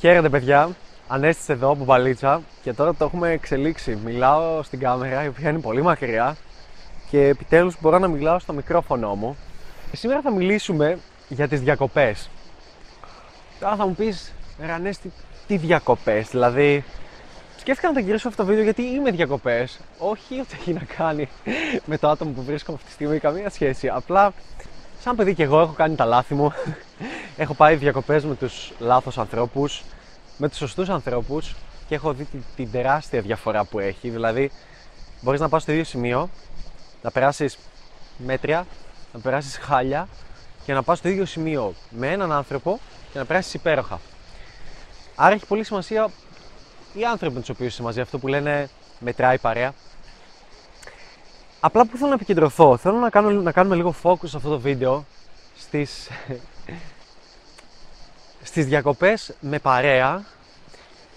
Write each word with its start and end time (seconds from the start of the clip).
Χαίρετε 0.00 0.28
παιδιά, 0.28 0.70
Ανέστησε 1.10 1.52
εδώ 1.52 1.70
από 1.70 1.84
μπαλίτσα 1.84 2.42
και 2.62 2.72
τώρα 2.72 2.94
το 2.94 3.04
έχουμε 3.04 3.30
εξελίξει. 3.30 3.98
Μιλάω 4.04 4.62
στην 4.62 4.78
κάμερα 4.78 5.24
η 5.24 5.28
οποία 5.28 5.50
είναι 5.50 5.58
πολύ 5.58 5.82
μακριά 5.82 6.36
και 7.10 7.26
επιτέλους 7.26 7.76
μπορώ 7.80 7.98
να 7.98 8.08
μιλάω 8.08 8.38
στο 8.38 8.52
μικρόφωνο 8.52 9.14
μου. 9.14 9.36
Σήμερα 9.92 10.20
θα 10.20 10.30
μιλήσουμε 10.30 10.98
για 11.28 11.48
τις 11.48 11.60
διακοπές. 11.60 12.30
Τώρα 13.60 13.76
θα 13.76 13.86
μου 13.86 13.94
πεις, 13.94 14.32
ρε 14.64 14.72
Ανέστη, 14.72 15.12
τι 15.46 15.56
διακοπές, 15.56 16.28
δηλαδή 16.28 16.84
σκέφτηκα 17.56 17.88
να 17.88 17.94
το 17.94 18.00
γυρίσω 18.00 18.28
αυτό 18.28 18.42
το 18.42 18.48
βίντεο 18.48 18.64
γιατί 18.64 18.82
είμαι 18.82 19.10
διακοπές. 19.10 19.78
Όχι 19.98 20.40
ότι 20.40 20.56
έχει 20.60 20.72
να 20.72 20.82
κάνει 20.96 21.28
με 21.84 21.98
το 21.98 22.08
άτομο 22.08 22.30
που 22.30 22.42
βρίσκομαι 22.42 22.76
αυτή 22.76 22.88
τη 22.88 22.94
στιγμή, 22.94 23.18
καμία 23.18 23.50
σχέση. 23.50 23.88
Απλά 23.88 24.32
σαν 25.00 25.16
παιδί 25.16 25.34
και 25.34 25.42
εγώ 25.42 25.60
έχω 25.60 25.72
κάνει 25.72 25.94
τα 25.94 26.04
λάθη 26.04 26.34
μου. 26.34 26.52
Έχω 27.36 27.54
πάει 27.54 27.76
διακοπές 27.76 28.24
με 28.24 28.34
τους 28.34 28.72
λάθος 28.78 29.18
ανθρώπους, 29.18 29.82
με 30.36 30.48
τους 30.48 30.58
σωστούς 30.58 30.88
ανθρώπους 30.88 31.54
και 31.88 31.94
έχω 31.94 32.12
δει 32.12 32.24
την, 32.24 32.42
την 32.56 32.70
τεράστια 32.70 33.20
διαφορά 33.20 33.64
που 33.64 33.78
έχει. 33.78 34.10
Δηλαδή, 34.10 34.50
μπορείς 35.20 35.40
να 35.40 35.48
πας 35.48 35.62
στο 35.62 35.72
ίδιο 35.72 35.84
σημείο, 35.84 36.30
να 37.02 37.10
περάσεις 37.10 37.58
μέτρια, 38.16 38.66
να 39.12 39.20
περάσεις 39.20 39.56
χάλια 39.58 40.08
και 40.64 40.72
να 40.72 40.82
πας 40.82 40.98
στο 40.98 41.08
ίδιο 41.08 41.24
σημείο 41.24 41.74
με 41.90 42.12
έναν 42.12 42.32
άνθρωπο 42.32 42.80
και 43.12 43.18
να 43.18 43.24
περάσεις 43.24 43.54
υπέροχα. 43.54 44.00
Άρα 45.14 45.34
έχει 45.34 45.46
πολύ 45.46 45.64
σημασία 45.64 46.08
οι 46.94 47.04
άνθρωποι 47.04 47.34
με 47.34 47.40
τους 47.40 47.48
οποίους 47.48 47.72
είσαι 47.72 47.82
μαζί, 47.82 48.00
αυτό 48.00 48.18
που 48.18 48.28
λένε 48.28 48.68
μετράει 48.98 49.38
παρέα. 49.38 49.74
Απλά 51.60 51.86
που 51.86 51.96
θέλω 51.96 52.08
να 52.08 52.14
επικεντρωθώ, 52.14 52.76
θέλω 52.76 52.96
να, 52.96 53.10
κάνω, 53.10 53.30
να 53.30 53.52
κάνουμε 53.52 53.76
λίγο 53.76 53.94
focus 54.02 54.28
σε 54.28 54.36
αυτό 54.36 54.48
το 54.48 54.58
βίντεο 54.58 55.04
στις, 55.58 56.08
στις 58.42 58.66
διακοπές 58.66 59.34
με 59.40 59.58
παρέα 59.58 60.24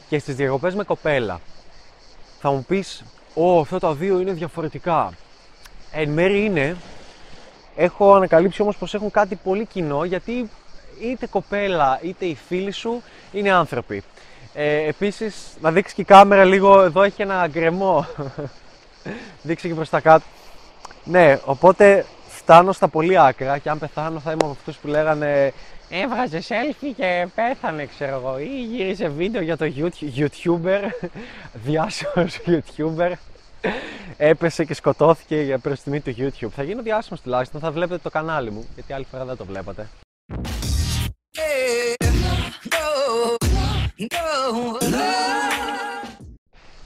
και 0.09 0.19
στις 0.19 0.35
διακοπές 0.35 0.75
με 0.75 0.83
κοπέλα. 0.83 1.39
Θα 2.39 2.51
μου 2.51 2.65
πεις, 2.67 3.03
Ω, 3.33 3.59
αυτά 3.59 3.79
τα 3.79 3.93
δύο 3.93 4.19
είναι 4.19 4.31
διαφορετικά. 4.31 5.13
Εν 5.91 6.09
μέρει 6.09 6.45
είναι. 6.45 6.75
Έχω 7.75 8.13
ανακαλύψει 8.13 8.61
όμως 8.61 8.77
πως 8.77 8.93
έχουν 8.93 9.11
κάτι 9.11 9.35
πολύ 9.35 9.65
κοινό 9.65 10.03
γιατί 10.03 10.49
είτε 11.01 11.27
κοπέλα 11.27 11.99
είτε 12.03 12.25
οι 12.25 12.37
φίλοι 12.47 12.71
σου 12.71 13.01
είναι 13.31 13.51
άνθρωποι. 13.51 14.03
Ε, 14.53 14.87
επίσης, 14.87 15.35
να 15.61 15.71
δείξεις 15.71 15.95
και 15.95 16.01
η 16.01 16.05
κάμερα 16.05 16.45
λίγο, 16.45 16.81
εδώ 16.81 17.03
έχει 17.03 17.21
ένα 17.21 17.47
γκρεμό. 17.47 18.05
Δείξει 19.43 19.67
και 19.67 19.73
προς 19.73 19.89
τα 19.89 19.99
κάτω. 19.99 20.25
Ναι, 21.03 21.39
οπότε 21.45 22.05
φτάνω 22.41 22.71
στα 22.71 22.87
πολύ 22.87 23.19
άκρα 23.19 23.57
και 23.57 23.69
αν 23.69 23.79
πεθάνω 23.79 24.19
θα 24.19 24.31
είμαι 24.31 24.41
από 24.43 24.51
αυτούς 24.51 24.77
που 24.77 24.87
λέγανε 24.87 25.53
έβγαζε 25.89 26.41
selfie 26.47 26.93
και 26.95 27.27
πέθανε 27.35 27.85
ξέρω 27.85 28.15
εγώ 28.15 28.39
ή 28.39 28.63
γύρισε 28.63 29.07
βίντεο 29.07 29.41
για 29.41 29.57
το 29.57 29.65
YouTuber, 30.17 30.79
διάσημος 31.65 32.39
YouTuber 32.45 33.11
έπεσε 34.17 34.65
και 34.65 34.73
σκοτώθηκε 34.73 35.35
για 35.35 35.59
προς 35.59 35.81
τιμή 35.81 35.99
του 35.99 36.15
YouTube. 36.17 36.49
Θα 36.55 36.63
γίνω 36.63 36.81
διάσημος 36.81 37.21
τουλάχιστον, 37.21 37.61
θα 37.61 37.71
βλέπετε 37.71 37.99
το 38.03 38.09
κανάλι 38.09 38.51
μου, 38.51 38.67
γιατί 38.73 38.93
άλλη 38.93 39.05
φορά 39.11 39.25
δεν 39.25 39.37
το 39.37 39.45
βλέπατε. 39.45 39.89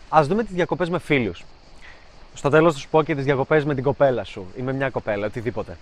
Ας 0.09 0.27
δούμε 0.27 0.43
τις 0.43 0.53
διακοπές 0.53 0.89
με 0.89 0.99
φίλους. 0.99 1.43
Στο 2.35 2.49
τέλος 2.49 2.73
θα 2.73 2.79
σου 2.79 2.87
πω 2.89 3.03
και 3.03 3.15
τις 3.15 3.23
διακοπές 3.23 3.65
με 3.65 3.73
την 3.73 3.83
κοπέλα 3.83 4.23
σου 4.23 4.45
ή 4.57 4.61
με 4.61 4.73
μια 4.73 4.89
κοπέλα, 4.89 5.25
οτιδήποτε. 5.25 5.77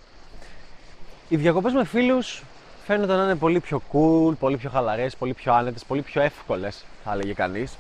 Οι 1.29 1.35
διακοπές 1.35 1.73
με 1.73 1.85
φίλους 1.85 2.43
φαίνεται 2.85 3.15
να 3.15 3.23
είναι 3.23 3.35
πολύ 3.35 3.59
πιο 3.59 3.81
cool, 3.91 4.33
πολύ 4.39 4.57
πιο 4.57 4.69
χαλαρές, 4.69 5.15
πολύ 5.15 5.33
πιο 5.33 5.53
άνετες, 5.53 5.85
πολύ 5.85 6.01
πιο 6.01 6.21
εύκολες, 6.21 6.85
θα 7.03 7.11
έλεγε 7.11 7.33
κανείς. 7.33 7.77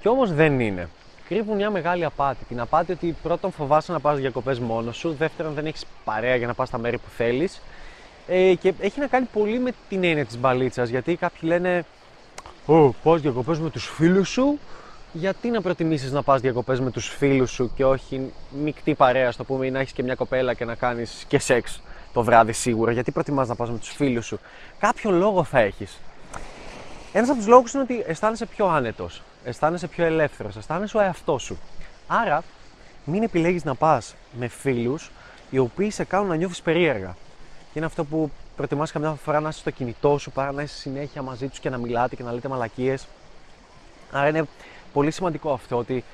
Και 0.00 0.08
όμως 0.08 0.32
δεν 0.32 0.60
είναι. 0.60 0.88
Κρύβουν 1.28 1.56
μια 1.56 1.70
μεγάλη 1.70 2.04
απάτη. 2.04 2.44
Την 2.44 2.60
απάτη 2.60 2.92
ότι 2.92 3.16
πρώτον 3.22 3.52
φοβάσαι 3.52 3.92
να 3.92 4.00
πας 4.00 4.18
διακοπές 4.18 4.58
μόνος 4.58 4.96
σου, 4.96 5.14
δεύτερον 5.18 5.54
δεν 5.54 5.66
έχεις 5.66 5.84
παρέα 6.04 6.36
για 6.36 6.46
να 6.46 6.54
πας 6.54 6.68
στα 6.68 6.78
μέρη 6.78 6.98
που 6.98 7.08
θέλεις. 7.16 7.62
Ε, 8.26 8.54
και 8.54 8.74
έχει 8.80 9.00
να 9.00 9.06
κάνει 9.06 9.26
πολύ 9.32 9.58
με 9.58 9.72
την 9.88 10.04
έννοια 10.04 10.24
της 10.24 10.38
μπαλίτσας, 10.38 10.88
γιατί 10.88 11.16
κάποιοι 11.16 11.40
λένε 11.42 11.84
Ω, 12.66 12.90
πας 13.02 13.20
διακοπές 13.20 13.58
με 13.58 13.70
τους 13.70 13.86
φίλους 13.86 14.28
σου, 14.28 14.58
γιατί 15.12 15.50
να 15.50 15.60
προτιμήσεις 15.60 16.12
να 16.12 16.22
πας 16.22 16.40
διακοπές 16.40 16.80
με 16.80 16.90
τους 16.90 17.08
φίλους 17.08 17.50
σου 17.50 17.70
και 17.74 17.84
όχι 17.84 18.32
μεικτή 18.62 18.94
παρέα, 18.94 19.32
στο 19.32 19.44
πούμε, 19.44 19.66
ή 19.66 19.70
να 19.70 19.78
έχεις 19.78 19.92
και 19.92 20.02
μια 20.02 20.14
κοπέλα 20.14 20.54
και 20.54 20.64
να 20.64 20.74
κάνεις 20.74 21.24
και 21.28 21.38
σεξ 21.38 21.82
το 22.12 22.22
βράδυ 22.22 22.52
σίγουρα. 22.52 22.92
Γιατί 22.92 23.10
προτιμάς 23.10 23.48
να 23.48 23.54
πας 23.54 23.70
με 23.70 23.78
τους 23.78 23.88
φίλους 23.88 24.26
σου; 24.26 24.38
Κάποιο 24.78 25.10
λόγο 25.10 25.44
θα 25.44 25.58
έχεις. 25.58 26.00
Ένας 27.12 27.28
από 27.28 27.38
τους 27.38 27.46
λόγους 27.46 27.72
είναι 27.72 27.82
ότι 27.82 28.04
αισθάνεσαι 28.06 28.46
πιο 28.46 28.66
άνετος, 28.66 29.22
αισθάνεσαι 29.44 29.86
πιο 29.86 30.04
ελεύθερος, 30.04 30.56
αισθάνεσαι 30.56 30.96
ο 30.96 31.00
εαυτός 31.00 31.42
σου. 31.42 31.58
Άρα, 32.06 32.42
μην 33.04 33.22
επιλέγεις 33.22 33.64
να 33.64 33.74
πας 33.74 34.14
με 34.38 34.48
φίλους 34.48 35.10
οι 35.50 35.58
οποίοι 35.58 35.90
σε 35.90 36.04
κάνουν 36.04 36.28
να 36.28 36.34
νιώθεις 36.34 36.62
περίεργα. 36.62 37.16
Και 37.72 37.78
είναι 37.78 37.86
αυτό 37.86 38.04
που 38.04 38.30
προτιμάς 38.56 38.92
καμιά 38.92 39.10
φορά 39.10 39.40
να 39.40 39.48
είσαι 39.48 39.58
στο 39.58 39.70
κινητό 39.70 40.18
σου 40.18 40.30
παρά 40.30 40.52
να 40.52 40.62
είσαι 40.62 40.76
συνέχεια 40.76 41.22
μαζί 41.22 41.48
τους 41.48 41.58
και 41.58 41.70
να 41.70 41.78
μιλάτε 41.78 42.16
και 42.16 42.22
να 42.22 42.32
λέτε 42.32 42.48
μαλακίες. 42.48 43.06
Άρα 44.12 44.28
είναι 44.28 44.46
πολύ 44.98 45.10
σημαντικό 45.10 45.52
αυτό 45.52 45.76
ότι 45.76 46.04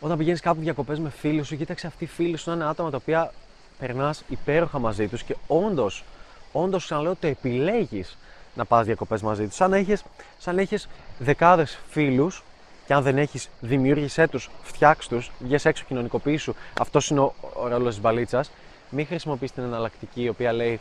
όταν 0.00 0.18
πηγαίνεις 0.18 0.40
κάπου 0.40 0.60
διακοπές 0.60 0.98
με 0.98 1.10
φίλους 1.10 1.46
σου, 1.46 1.56
κοίταξε 1.56 1.86
αυτοί 1.86 2.04
οι 2.04 2.06
φίλοι 2.06 2.36
σου 2.36 2.50
να 2.50 2.56
είναι 2.56 2.64
άτομα 2.64 2.90
τα 2.90 2.96
οποία 2.96 3.32
περνάς 3.78 4.22
υπέροχα 4.28 4.78
μαζί 4.78 5.08
τους 5.08 5.22
και 5.22 5.36
όντως, 5.46 6.04
όντως 6.52 6.84
ξαναλέω, 6.84 7.14
το 7.14 7.26
επιλέγεις 7.26 8.18
να 8.54 8.64
πας 8.64 8.86
διακοπές 8.86 9.22
μαζί 9.22 9.46
τους. 9.46 9.54
Σαν 9.54 9.72
έχει 9.72 9.96
σαν 10.38 10.58
έχεις 10.58 10.88
δεκάδες 11.18 11.78
φίλους 11.88 12.42
και 12.86 12.94
αν 12.94 13.02
δεν 13.02 13.18
έχεις, 13.18 13.48
δημιούργησέ 13.60 14.28
τους, 14.28 14.50
φτιάξ 14.62 15.08
τους, 15.08 15.30
βγες 15.38 15.64
έξω, 15.64 15.84
κοινωνικοποιήσου. 15.88 16.54
Αυτός 16.80 17.10
είναι 17.10 17.20
ο, 17.20 17.34
ο 17.54 17.68
ρόλος 17.68 17.88
της 17.88 18.00
μπαλίτσας. 18.00 18.50
Μην 18.90 19.06
χρησιμοποιείς 19.06 19.52
την 19.52 19.62
εναλλακτική 19.62 20.22
η 20.22 20.28
οποία 20.28 20.52
λέει 20.52 20.80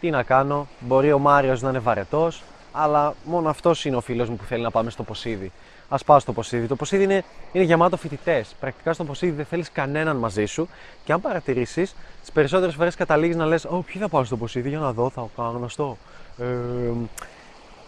τι 0.00 0.10
να 0.10 0.22
κάνω, 0.22 0.66
μπορεί 0.80 1.12
ο 1.12 1.18
Μάριος 1.18 1.62
να 1.62 1.68
είναι 1.68 1.78
βαρετός, 1.78 2.42
αλλά 2.76 3.14
μόνο 3.24 3.48
αυτός 3.48 3.84
είναι 3.84 3.96
ο 3.96 4.00
φίλος 4.00 4.28
μου 4.28 4.36
που 4.36 4.44
θέλει 4.44 4.62
να 4.62 4.70
πάμε 4.70 4.90
στο 4.90 5.02
Ποσίδι 5.02 5.52
ας 5.88 6.04
πάω 6.04 6.18
στο 6.18 6.32
Ποσίδι. 6.32 6.66
Το 6.66 6.76
Ποσίδι 6.76 7.02
είναι, 7.02 7.24
είναι 7.52 7.64
γεμάτο 7.64 7.96
φοιτητές. 7.96 8.54
Πρακτικά 8.60 8.92
στο 8.92 9.04
Ποσίδι 9.04 9.32
δεν 9.32 9.44
θέλεις 9.44 9.70
κανέναν 9.70 10.16
μαζί 10.16 10.44
σου 10.44 10.68
και 11.04 11.12
αν 11.12 11.20
παρατηρήσεις, 11.20 11.94
τις 12.20 12.32
περισσότερες 12.32 12.74
φορές 12.74 12.94
καταλήγεις 12.94 13.36
να 13.36 13.46
λες: 13.46 13.64
Ω, 13.64 13.84
ποιοι 13.86 14.00
θα 14.00 14.08
πάω 14.08 14.24
στο 14.24 14.36
Ποσίδι 14.36 14.68
για 14.68 14.78
να 14.78 14.92
δω, 14.92 15.10
θα 15.10 15.28
κάνω 15.36 15.50
γνωστό. 15.50 15.96
Ε, 16.38 16.44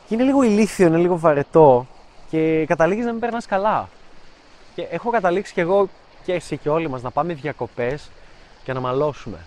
και 0.08 0.14
είναι 0.14 0.22
λίγο 0.22 0.42
ηλίθιο, 0.42 0.86
είναι 0.86 0.96
λίγο 0.96 1.18
βαρετό 1.18 1.86
και 2.30 2.64
καταλήγεις 2.66 3.04
να 3.04 3.10
μην 3.10 3.20
περνάς 3.20 3.46
καλά. 3.46 3.88
Και 4.74 4.82
έχω 4.90 5.10
καταλήξει 5.10 5.52
κι 5.52 5.60
εγώ 5.60 5.88
και 6.24 6.32
εσύ 6.32 6.56
και 6.56 6.68
όλοι 6.68 6.88
μας 6.88 7.02
να 7.02 7.10
πάμε 7.10 7.34
διακοπές 7.34 8.10
και 8.64 8.72
να 8.72 8.80
μαλώσουμε. 8.80 9.38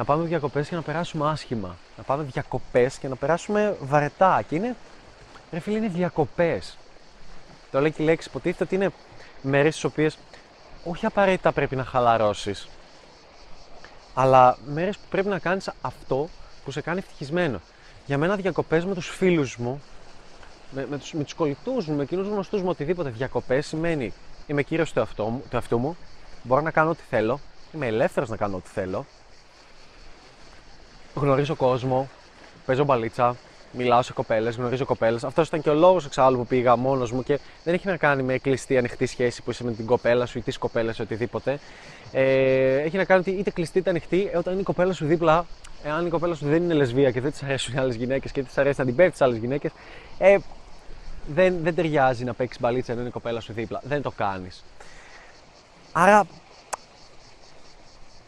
Να 0.00 0.06
πάμε 0.06 0.24
διακοπές 0.24 0.68
και 0.68 0.74
να 0.74 0.82
περάσουμε 0.82 1.30
άσχημα. 1.30 1.76
Να 1.96 2.02
πάμε 2.02 2.22
διακοπές 2.22 2.98
και 2.98 3.08
να 3.08 3.16
περάσουμε 3.16 3.76
βαρετά. 3.80 4.42
Και 4.48 4.56
είναι, 4.56 4.76
ρε 5.52 5.58
φίλε, 5.58 5.76
είναι 5.76 5.88
διακοπές. 5.88 6.76
Το 7.70 7.80
λέει 7.80 7.90
και 7.90 8.02
η 8.02 8.04
λέξη 8.04 8.28
υποτίθεται 8.28 8.64
ότι 8.64 8.74
είναι 8.74 8.90
μέρες 9.42 9.72
στις 9.72 9.84
οποίες 9.84 10.18
όχι 10.84 11.06
απαραίτητα 11.06 11.52
πρέπει 11.52 11.76
να 11.76 11.84
χαλαρώσεις, 11.84 12.68
αλλά 14.14 14.58
μέρες 14.66 14.96
που 14.96 15.04
πρέπει 15.10 15.28
να 15.28 15.38
κάνεις 15.38 15.70
αυτό 15.80 16.28
που 16.64 16.70
σε 16.70 16.80
κάνει 16.80 16.98
ευτυχισμένο. 16.98 17.60
Για 18.06 18.18
μένα 18.18 18.36
διακοπές 18.36 18.84
με 18.84 18.94
τους 18.94 19.08
φίλους 19.08 19.56
μου, 19.56 19.82
με, 20.70 20.86
με, 20.90 20.98
τους, 20.98 21.12
με 21.12 21.24
τους 21.24 21.34
κολλητούς 21.34 21.86
μου, 21.86 21.96
με 21.96 22.02
εκείνους 22.02 22.28
γνωστούς 22.28 22.62
μου, 22.62 22.68
οτιδήποτε 22.68 23.10
διακοπές 23.10 23.66
σημαίνει 23.66 24.12
είμαι 24.46 24.62
κύριος 24.62 24.92
του 24.92 24.98
εαυτού, 24.98 25.24
μου, 25.24 25.42
του 25.50 25.56
εαυτού 25.56 25.78
μου, 25.78 25.96
μπορώ 26.42 26.60
να 26.60 26.70
κάνω 26.70 26.90
ό,τι 26.90 27.02
θέλω, 27.08 27.40
είμαι 27.74 27.86
ελεύθερος 27.86 28.28
να 28.28 28.36
κάνω 28.36 28.56
ό,τι 28.56 28.68
θέλω, 28.68 29.06
γνωρίζω 31.20 31.54
κόσμο, 31.54 32.08
παίζω 32.66 32.84
μπαλίτσα, 32.84 33.36
μιλάω 33.72 34.02
σε 34.02 34.12
κοπέλες, 34.12 34.56
γνωρίζω 34.56 34.84
κοπέλες. 34.84 35.24
Αυτός 35.24 35.48
ήταν 35.48 35.62
και 35.62 35.70
ο 35.70 35.74
λόγος 35.74 36.04
εξάλλου 36.04 36.36
που 36.36 36.46
πήγα 36.46 36.76
μόνος 36.76 37.12
μου 37.12 37.22
και 37.22 37.38
δεν 37.64 37.74
έχει 37.74 37.86
να 37.86 37.96
κάνει 37.96 38.22
με 38.22 38.38
κλειστή 38.38 38.78
ανοιχτή 38.78 39.06
σχέση 39.06 39.42
που 39.42 39.50
είσαι 39.50 39.64
με 39.64 39.72
την 39.72 39.86
κοπέλα 39.86 40.26
σου 40.26 40.38
ή 40.38 40.40
τις 40.42 40.58
κοπέλες 40.58 40.98
ή 40.98 41.02
οτιδήποτε. 41.02 41.58
Ε, 42.12 42.78
έχει 42.78 42.96
να 42.96 43.04
κάνει 43.04 43.20
ότι 43.20 43.30
είτε 43.30 43.50
κλειστή 43.50 43.78
είτε 43.78 43.90
ανοιχτή, 43.90 44.30
ε, 44.32 44.38
όταν 44.38 44.52
είναι 44.52 44.62
η 44.62 44.64
κοπέλα 44.64 44.92
σου 44.92 45.06
δίπλα, 45.06 45.46
εάν 45.84 46.06
η 46.06 46.10
κοπέλα 46.10 46.34
σου 46.34 46.46
δεν 46.46 46.62
είναι 46.62 46.74
λεσβία 46.74 47.10
και 47.10 47.20
δεν 47.20 47.30
της 47.30 47.42
αρέσουν 47.42 47.74
οι 47.74 47.78
άλλες 47.78 47.94
γυναίκες 47.94 48.32
και 48.32 48.42
της 48.42 48.58
αρέσει 48.58 48.80
να 48.80 48.86
την 48.86 48.94
πέφτει 48.94 49.18
τι 49.18 49.24
άλλες 49.24 49.38
γυναίκες, 49.38 49.70
ε, 50.18 50.36
δεν, 51.34 51.58
δεν 51.62 51.74
ταιριάζει 51.74 52.24
να 52.24 52.34
παίξεις 52.34 52.60
μπαλίτσα 52.60 52.92
ενώ 52.92 53.00
είναι 53.00 53.10
η 53.10 53.12
κοπέλα 53.12 53.40
σου 53.40 53.52
δίπλα. 53.52 53.80
Δεν 53.84 54.02
το 54.02 54.10
κάνεις. 54.10 54.64
Άρα, 55.92 56.26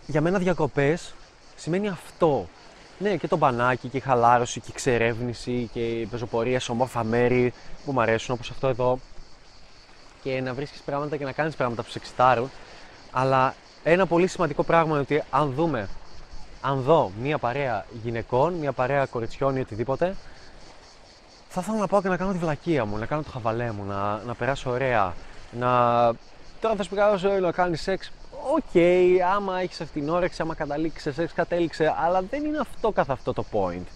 για 0.06 0.20
μένα 0.20 0.38
διακοπές 0.38 1.14
σημαίνει 1.56 1.88
αυτό. 1.88 2.48
Ναι, 3.02 3.16
και 3.16 3.28
το 3.28 3.36
μπανάκι 3.36 3.88
και 3.88 3.96
η 3.96 4.00
χαλάρωση 4.00 4.60
και 4.60 4.66
η 4.68 4.72
εξερεύνηση 4.72 5.70
και 5.72 5.80
η 5.80 6.06
πεζοπορία 6.06 6.60
σε 6.60 6.70
όμορφα 6.70 7.04
μέρη 7.04 7.52
που 7.84 7.92
μου 7.92 8.00
αρέσουν 8.00 8.34
όπως 8.34 8.50
αυτό 8.50 8.68
εδώ 8.68 8.98
και 10.22 10.40
να 10.40 10.54
βρίσκεις 10.54 10.80
πράγματα 10.80 11.16
και 11.16 11.24
να 11.24 11.32
κάνεις 11.32 11.56
πράγματα 11.56 11.82
που 11.82 11.90
σε 11.90 11.98
εξητάρουν 11.98 12.50
αλλά 13.12 13.54
ένα 13.82 14.06
πολύ 14.06 14.26
σημαντικό 14.26 14.62
πράγμα 14.62 14.90
είναι 14.90 15.00
ότι 15.00 15.22
αν 15.30 15.52
δούμε 15.52 15.88
αν 16.60 16.80
δω 16.80 17.12
μία 17.20 17.38
παρέα 17.38 17.86
γυναικών, 18.02 18.54
μία 18.54 18.72
παρέα 18.72 19.06
κοριτσιών 19.06 19.56
ή 19.56 19.60
οτιδήποτε 19.60 20.14
θα 21.48 21.60
ήθελα 21.60 21.78
να 21.78 21.86
πάω 21.86 22.02
και 22.02 22.08
να 22.08 22.16
κάνω 22.16 22.32
τη 22.32 22.38
βλακεία 22.38 22.84
μου, 22.84 22.98
να 22.98 23.06
κάνω 23.06 23.22
το 23.22 23.30
χαβαλέ 23.30 23.72
μου, 23.72 23.84
να, 23.84 24.22
να 24.26 24.34
περάσω 24.34 24.70
ωραία. 24.70 25.14
Να... 25.50 25.68
Τώρα 26.60 26.74
θα 26.76 26.82
σου 26.82 26.88
πει 26.88 26.96
κάποιο 26.96 27.40
να 27.40 27.52
κάνεις 27.52 27.80
σεξ. 27.80 28.12
Οκ, 28.50 28.62
okay, 28.74 29.18
άμα 29.34 29.60
έχεις 29.60 29.80
αυτή 29.80 30.00
την 30.00 30.08
όρεξη, 30.08 30.42
άμα 30.42 30.54
καταλήξεις 30.54 31.02
σε 31.02 31.12
σεξ, 31.12 31.32
κατέληξε. 31.32 31.94
Αλλά 31.98 32.22
δεν 32.22 32.44
είναι 32.44 32.58
αυτό 32.58 32.90
καθ' 32.90 33.10
αυτό 33.10 33.32
το 33.32 33.44
point. 33.52 33.86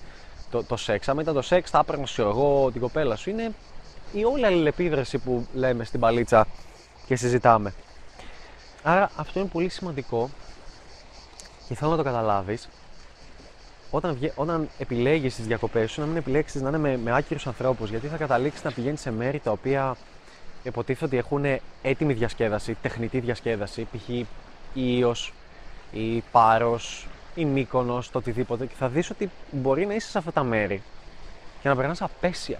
Το, 0.51 0.65
το 0.65 0.77
σεξ. 0.77 1.09
Αν 1.09 1.19
ήταν 1.19 1.35
το 1.35 1.43
σεξ, 1.43 1.71
θα 1.71 1.79
έπαιρνα 1.79 2.07
εγώ 2.19 2.71
την 2.73 2.81
κοπέλα 2.81 3.17
σου. 3.17 3.31
Είναι 3.31 3.53
η 4.13 4.25
όλη 4.25 4.47
αλληλεπίδραση 4.47 5.19
που 5.19 5.47
λέμε 5.55 5.85
στην 5.85 6.01
παλίτσα 6.01 6.47
και 7.07 7.17
συζητάμε. 7.17 7.75
Άρα 8.83 9.11
αυτό 9.17 9.41
είναι 9.41 9.49
πολύ 9.49 9.69
σημαντικό 9.69 10.31
και 11.69 11.75
θέλω 11.75 11.91
να 11.91 11.97
το 11.97 12.03
καταλάβεις 12.03 12.69
όταν, 13.91 14.19
όταν 14.35 14.69
επιλέγεις 14.79 15.35
τις 15.35 15.47
διακοπές 15.47 15.91
σου 15.91 16.01
να 16.01 16.07
μην 16.07 16.17
επιλέξεις 16.17 16.63
να 16.63 16.69
είναι 16.69 16.79
με, 16.79 16.97
με 16.97 17.17
άκυρους 17.17 17.47
ανθρώπους 17.47 17.91
γιατί 17.91 18.07
θα 18.07 18.17
καταλήξεις 18.17 18.65
να 18.65 18.73
πηγαίνεις 18.73 19.01
σε 19.01 19.11
μέρη 19.11 19.39
τα 19.39 19.51
οποία 19.51 19.97
υποτίθεται 20.67 21.05
ότι 21.05 21.17
έχουν 21.17 21.61
έτοιμη 21.83 22.13
διασκέδαση, 22.13 22.77
τεχνητή 22.83 23.21
διασκέδαση, 23.21 23.87
π.χ. 23.93 24.09
η 24.09 24.27
Ήος, 24.75 25.33
η 25.93 26.21
Πάρος, 26.33 27.07
η 27.35 27.45
Μύκονος, 27.45 28.11
το 28.11 28.19
οτιδήποτε 28.19 28.67
και 28.67 28.75
θα 28.79 28.89
δεις 28.89 29.11
ότι 29.11 29.31
μπορεί 29.51 29.87
να 29.87 29.95
είσαι 29.95 30.11
σε 30.11 30.19
αυτά 30.19 30.33
τα 30.33 30.43
μέρη 30.43 30.83
και 31.63 31.69
να 31.69 31.77
περνάς 31.77 32.03
απέσια 32.03 32.59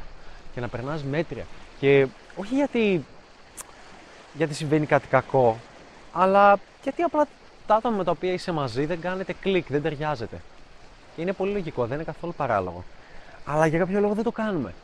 και 0.55 0.61
να 0.61 0.69
περνάς 0.69 1.03
μέτρια 1.05 1.45
και 1.81 2.07
όχι 2.37 2.55
γιατί, 2.55 3.05
γιατί 4.35 4.55
συμβαίνει 4.55 4.87
κάτι 4.87 5.07
κακό 5.07 5.59
αλλά 6.13 6.59
γιατί 6.83 7.03
απλά 7.03 7.27
τα 7.67 7.75
άτομα 7.75 7.97
με 7.97 8.05
τα 8.05 8.11
οποία 8.11 8.33
είσαι 8.33 8.53
μαζί 8.53 8.87
δεν 8.87 9.01
κάνετε 9.01 9.33
κλικ, 9.41 9.67
δεν 9.69 9.83
ταιριάζετε. 9.83 10.41
Και 11.17 11.23
είναι 11.23 11.33
πολύ 11.33 11.53
λογικό, 11.53 11.87
δεν 11.87 11.95
είναι 11.95 12.05
καθόλου 12.05 12.35
παράλογο. 12.35 12.85
Αλλά 13.45 13.67
για 13.67 13.79
κάποιο 13.79 14.01
λόγο 14.01 14.15
δεν 14.15 14.25
το 14.25 14.33
κάνουμε. 14.33 14.75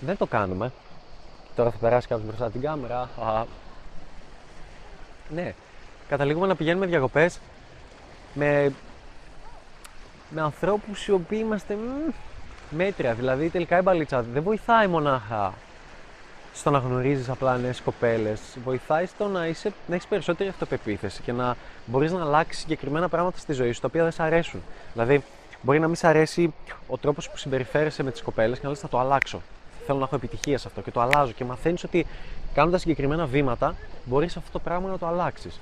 Δεν 0.00 0.16
το 0.16 0.26
κάνουμε. 0.26 0.72
Τώρα 1.56 1.70
θα 1.70 1.76
περάσει 1.76 2.08
κάποιος 2.08 2.26
μπροστά 2.26 2.50
την 2.50 2.60
κάμερα. 2.60 3.00
Α, 3.00 3.44
ναι. 5.28 5.54
Καταλήγουμε 6.08 6.46
να 6.46 6.56
πηγαίνουμε 6.56 6.86
διακοπές 6.86 7.40
με, 8.34 8.72
με 10.30 10.40
ανθρώπους 10.40 11.06
οι 11.06 11.12
οποίοι 11.12 11.40
είμαστε 11.42 11.74
μ, 11.74 12.12
μέτρια. 12.70 13.14
Δηλαδή 13.14 13.48
τελικά 13.48 13.78
η 13.78 13.82
μπαλίτσα 13.82 14.22
δεν 14.22 14.42
βοηθάει 14.42 14.86
μονάχα 14.86 15.54
στο 16.54 16.70
να 16.70 16.78
γνωρίζεις 16.78 17.28
απλά 17.28 17.56
νέες 17.56 17.80
κοπέλες. 17.80 18.40
Βοηθάει 18.64 19.06
στο 19.06 19.28
να, 19.28 19.46
είσαι, 19.46 19.72
να 19.86 19.94
έχεις 19.94 20.06
περισσότερη 20.06 20.48
αυτοπεποίθηση 20.48 21.22
και 21.22 21.32
να 21.32 21.56
μπορείς 21.86 22.12
να 22.12 22.22
αλλάξεις 22.22 22.62
συγκεκριμένα 22.62 23.08
πράγματα 23.08 23.38
στη 23.38 23.52
ζωή 23.52 23.72
σου 23.72 23.80
τα 23.80 23.86
οποία 23.86 24.02
δεν 24.02 24.12
σε 24.12 24.22
αρέσουν. 24.22 24.62
Δηλαδή, 24.92 25.24
μπορεί 25.62 25.78
να 25.78 25.86
μην 25.86 25.96
σε 25.96 26.06
αρέσει 26.06 26.54
ο 26.86 26.98
τρόπος 26.98 27.30
που 27.30 27.36
συμπεριφέρεσαι 27.36 28.02
με 28.02 28.10
τις 28.10 28.22
κοπέλες 28.22 28.58
και 28.58 28.64
να 28.64 28.70
λες: 28.70 28.80
Θα 28.80 28.88
το 28.88 28.98
αλλάξω. 28.98 29.42
Θέλω 29.86 29.98
να 29.98 30.04
έχω 30.04 30.14
επιτυχία 30.16 30.58
σε 30.58 30.68
αυτό 30.68 30.80
και 30.80 30.90
το 30.90 31.00
αλλάζω. 31.00 31.32
Και 31.32 31.44
μαθαίνεις 31.44 31.84
ότι 31.84 32.06
κάνοντας 32.54 32.80
συγκεκριμένα 32.80 33.26
βήματα 33.26 33.74
μπορείς 34.04 34.36
αυτό 34.36 34.50
το 34.52 34.58
πράγμα 34.58 34.88
να 34.88 34.98
το 34.98 35.06
αλλάξεις. 35.06 35.60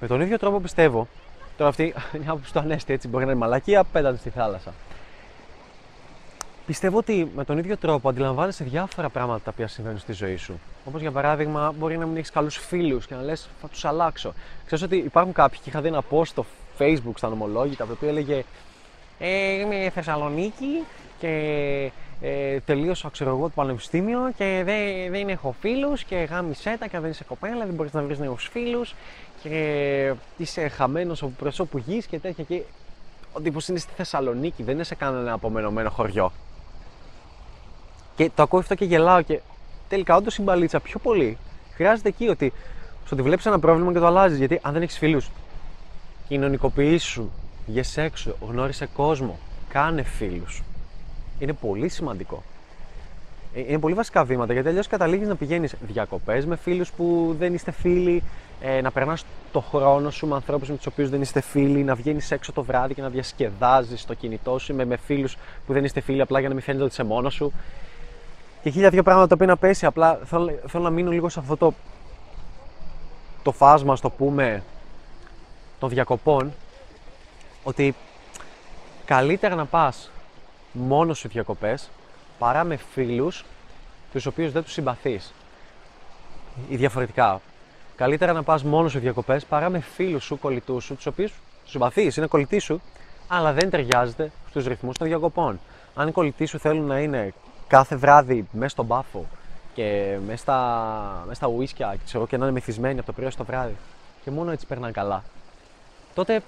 Με 0.00 0.06
τον 0.06 0.20
ίδιο 0.20 0.38
τρόπο 0.38 0.60
πιστεύω, 0.60 1.08
τώρα 1.56 1.70
αυτή 1.70 1.94
είναι 2.14 2.24
άποψη 2.26 2.52
του 2.52 2.58
Ανέστη, 2.58 2.92
έτσι 2.92 3.08
μπορεί 3.08 3.24
να 3.24 3.30
είναι 3.30 3.40
μαλακία, 3.40 3.84
πέτατε 3.84 4.16
στη 4.16 4.30
θάλασσα. 4.30 4.72
Πιστεύω 6.66 6.98
ότι 6.98 7.30
με 7.34 7.44
τον 7.44 7.58
ίδιο 7.58 7.76
τρόπο 7.76 8.08
αντιλαμβάνεσαι 8.08 8.64
διάφορα 8.64 9.08
πράγματα 9.08 9.40
τα 9.44 9.50
οποία 9.54 9.68
συμβαίνουν 9.68 9.98
στη 9.98 10.12
ζωή 10.12 10.36
σου. 10.36 10.60
Όπως 10.84 11.00
για 11.00 11.10
παράδειγμα, 11.10 11.72
μπορεί 11.78 11.98
να 11.98 12.06
μην 12.06 12.16
έχεις 12.16 12.30
καλούς 12.30 12.56
φίλους 12.56 13.06
και 13.06 13.14
να 13.14 13.22
λες: 13.22 13.48
Θα 13.60 13.68
τους 13.68 13.84
αλλάξω. 13.84 14.32
Ξέρω 14.66 14.82
ότι 14.84 14.96
υπάρχουν 14.96 15.32
κάποιοι 15.32 15.58
και 15.58 15.68
είχα 15.68 15.80
δει 15.80 15.88
ένα 15.88 16.02
post 16.10 16.26
στο 16.26 16.44
Facebook 16.78 17.12
στα 17.14 17.28
νομολόγητα 17.28 17.86
το 17.86 17.92
οποίο 17.92 18.08
έλεγε 18.08 18.44
ε, 19.18 19.52
Είμαι 19.52 19.90
Θεσσαλονίκη 19.94 20.84
και 21.18 21.90
ε, 22.20 22.60
τελείωσα 22.60 23.08
ξέρω 23.08 23.30
εγώ 23.30 23.42
το 23.42 23.52
πανεπιστήμιο 23.54 24.32
και 24.36 24.62
δεν, 24.64 25.10
δεν 25.10 25.28
έχω 25.28 25.54
φίλους 25.60 26.04
και 26.04 26.16
γάμισέ 26.16 26.76
τα 26.78 26.86
και 26.86 26.98
δεν 26.98 27.10
είσαι 27.10 27.24
κοπέλα, 27.24 27.64
δεν 27.66 27.74
μπορείς 27.74 27.92
να 27.92 28.02
βρεις 28.02 28.18
νέους 28.18 28.48
φίλους 28.52 28.94
και 29.42 30.14
είσαι 30.36 30.68
χαμένος 30.68 31.22
από 31.22 31.32
προσώπου 31.38 31.78
γης 31.78 32.06
και 32.06 32.18
τέτοια. 32.18 32.44
Και 32.44 32.62
ο 33.32 33.40
τύπος 33.40 33.68
είναι 33.68 33.78
στη 33.78 33.92
Θεσσαλονίκη, 33.96 34.62
δεν 34.62 34.74
είναι 34.74 34.84
σε 34.84 34.94
κανένα 34.94 35.32
απομενωμένο 35.32 35.90
χωριό. 35.90 36.32
Και 38.16 38.30
το 38.34 38.42
ακούω 38.42 38.60
αυτό 38.60 38.74
και 38.74 38.84
γελάω 38.84 39.22
και 39.22 39.40
τελικά 39.88 40.16
όντως 40.16 40.38
η 40.38 40.42
μπαλίτσα 40.42 40.80
πιο 40.80 40.98
πολύ 40.98 41.38
χρειάζεται 41.76 42.08
εκεί 42.08 42.28
ότι 42.28 42.52
στο 43.04 43.14
ότι 43.14 43.22
βλέπεις 43.22 43.46
ένα 43.46 43.58
πρόβλημα 43.58 43.92
και 43.92 43.98
το 43.98 44.06
αλλάζεις. 44.06 44.38
Γιατί 44.38 44.58
αν 44.62 44.72
δεν 44.72 44.82
έχεις 44.82 44.98
φίλους, 44.98 45.30
κοινωνικοποιήσου, 46.28 47.30
βγες 47.66 47.96
έξω, 47.96 48.36
γνώρισε 48.40 48.86
κόσμο, 48.86 49.38
κάνε 49.68 50.02
φίλους. 50.02 50.62
Είναι 51.38 51.52
πολύ 51.52 51.88
σημαντικό. 51.88 52.42
Ε, 53.54 53.60
είναι 53.60 53.78
πολύ 53.78 53.94
βασικά 53.94 54.24
βήματα 54.24 54.52
γιατί 54.52 54.68
αλλιώς 54.68 54.86
καταλήγεις 54.86 55.28
να 55.28 55.36
πηγαίνεις 55.36 55.74
διακοπές 55.80 56.46
με 56.46 56.56
φίλους 56.56 56.90
που 56.92 57.34
δεν 57.38 57.54
είστε 57.54 57.70
φίλοι, 57.70 58.22
ε, 58.60 58.80
να 58.80 58.90
περνάς 58.90 59.24
το 59.52 59.60
χρόνο 59.60 60.10
σου 60.10 60.26
με 60.26 60.34
ανθρώπους 60.34 60.68
με 60.68 60.76
τους 60.76 60.86
οποίους 60.86 61.10
δεν 61.10 61.20
είστε 61.20 61.40
φίλοι, 61.40 61.82
να 61.82 61.94
βγαίνεις 61.94 62.30
έξω 62.30 62.52
το 62.52 62.62
βράδυ 62.62 62.94
και 62.94 63.02
να 63.02 63.08
διασκεδάζεις 63.08 64.04
το 64.04 64.14
κινητό 64.14 64.58
σου 64.58 64.74
με, 64.74 64.84
με 64.84 64.96
φίλους 64.96 65.36
που 65.66 65.72
δεν 65.72 65.84
είστε 65.84 66.00
φίλοι 66.00 66.20
απλά 66.20 66.38
για 66.38 66.48
να 66.48 66.54
μην 66.54 66.62
φαίνεται 66.62 66.84
ότι 66.84 66.92
είσαι 66.92 67.04
μόνος 67.04 67.34
σου 67.34 67.52
και 68.66 68.72
χίλια 68.72 68.90
δύο 68.90 69.02
πράγματα 69.02 69.26
τα 69.26 69.34
οποία 69.34 69.46
να 69.46 69.56
πέσει. 69.56 69.86
Απλά 69.86 70.18
θέλω, 70.24 70.58
θέλω 70.66 70.82
να 70.82 70.90
μείνω 70.90 71.10
λίγο 71.10 71.28
σε 71.28 71.40
αυτό 71.40 71.56
το, 71.56 71.74
το 73.42 73.52
φάσμα, 73.52 73.96
στο 73.96 74.10
πούμε, 74.10 74.62
των 75.78 75.88
διακοπών, 75.88 76.52
ότι 77.62 77.94
καλύτερα 79.04 79.54
να 79.54 79.64
πας 79.64 80.10
μόνο 80.76 81.14
σου 81.14 81.28
διακοπές 81.28 81.90
παρά 82.38 82.64
με 82.64 82.76
φίλους 82.76 83.44
τους 84.12 84.26
οποίους 84.26 84.52
δεν 84.52 84.62
τους 84.62 84.72
συμπαθείς. 84.72 85.32
Ή 86.68 86.76
διαφορετικά. 86.76 87.40
Καλύτερα 87.96 88.32
να 88.32 88.42
πας 88.42 88.62
μόνο 88.62 88.88
σου 88.88 88.98
διακοπές 88.98 89.44
παρά 89.44 89.68
με 89.68 89.80
φίλους 89.80 90.24
σου, 90.24 90.38
κολλητούς 90.38 90.84
σου, 90.84 90.94
τους 90.94 91.06
οποίους 91.06 91.32
συμπαθείς, 91.64 92.16
είναι 92.16 92.26
κολλητοί 92.26 92.58
σου, 92.58 92.80
αλλά 93.28 93.52
δεν 93.52 93.70
ταιριάζεται 93.70 94.30
στους 94.48 94.66
ρυθμούς 94.66 94.98
των 94.98 95.06
διακοπών. 95.06 95.60
Αν 95.94 96.08
οι 96.08 96.12
κολλητοί 96.12 96.46
σου 96.46 96.58
θέλουν 96.58 96.86
να 96.86 97.00
είναι 97.00 97.32
κάθε 97.66 97.96
βράδυ 97.96 98.46
μέσα 98.52 98.68
στον 98.68 98.84
μπάφο 98.84 99.26
και 99.74 100.18
μέσα 100.26 100.38
στα, 100.38 101.22
μέσα 101.22 101.34
στα 101.34 101.46
ουίσκια 101.46 101.96
ξέρω, 102.04 102.26
και 102.26 102.36
να 102.36 102.44
είναι 102.44 102.52
μεθυσμένοι 102.52 102.98
από 102.98 103.06
το 103.06 103.12
πρωί 103.12 103.30
στο 103.30 103.44
βράδυ 103.44 103.76
και 104.24 104.30
μόνο 104.30 104.50
έτσι 104.50 104.66
περνάνε 104.66 104.92
καλά, 104.92 105.22
τότε 106.14 106.42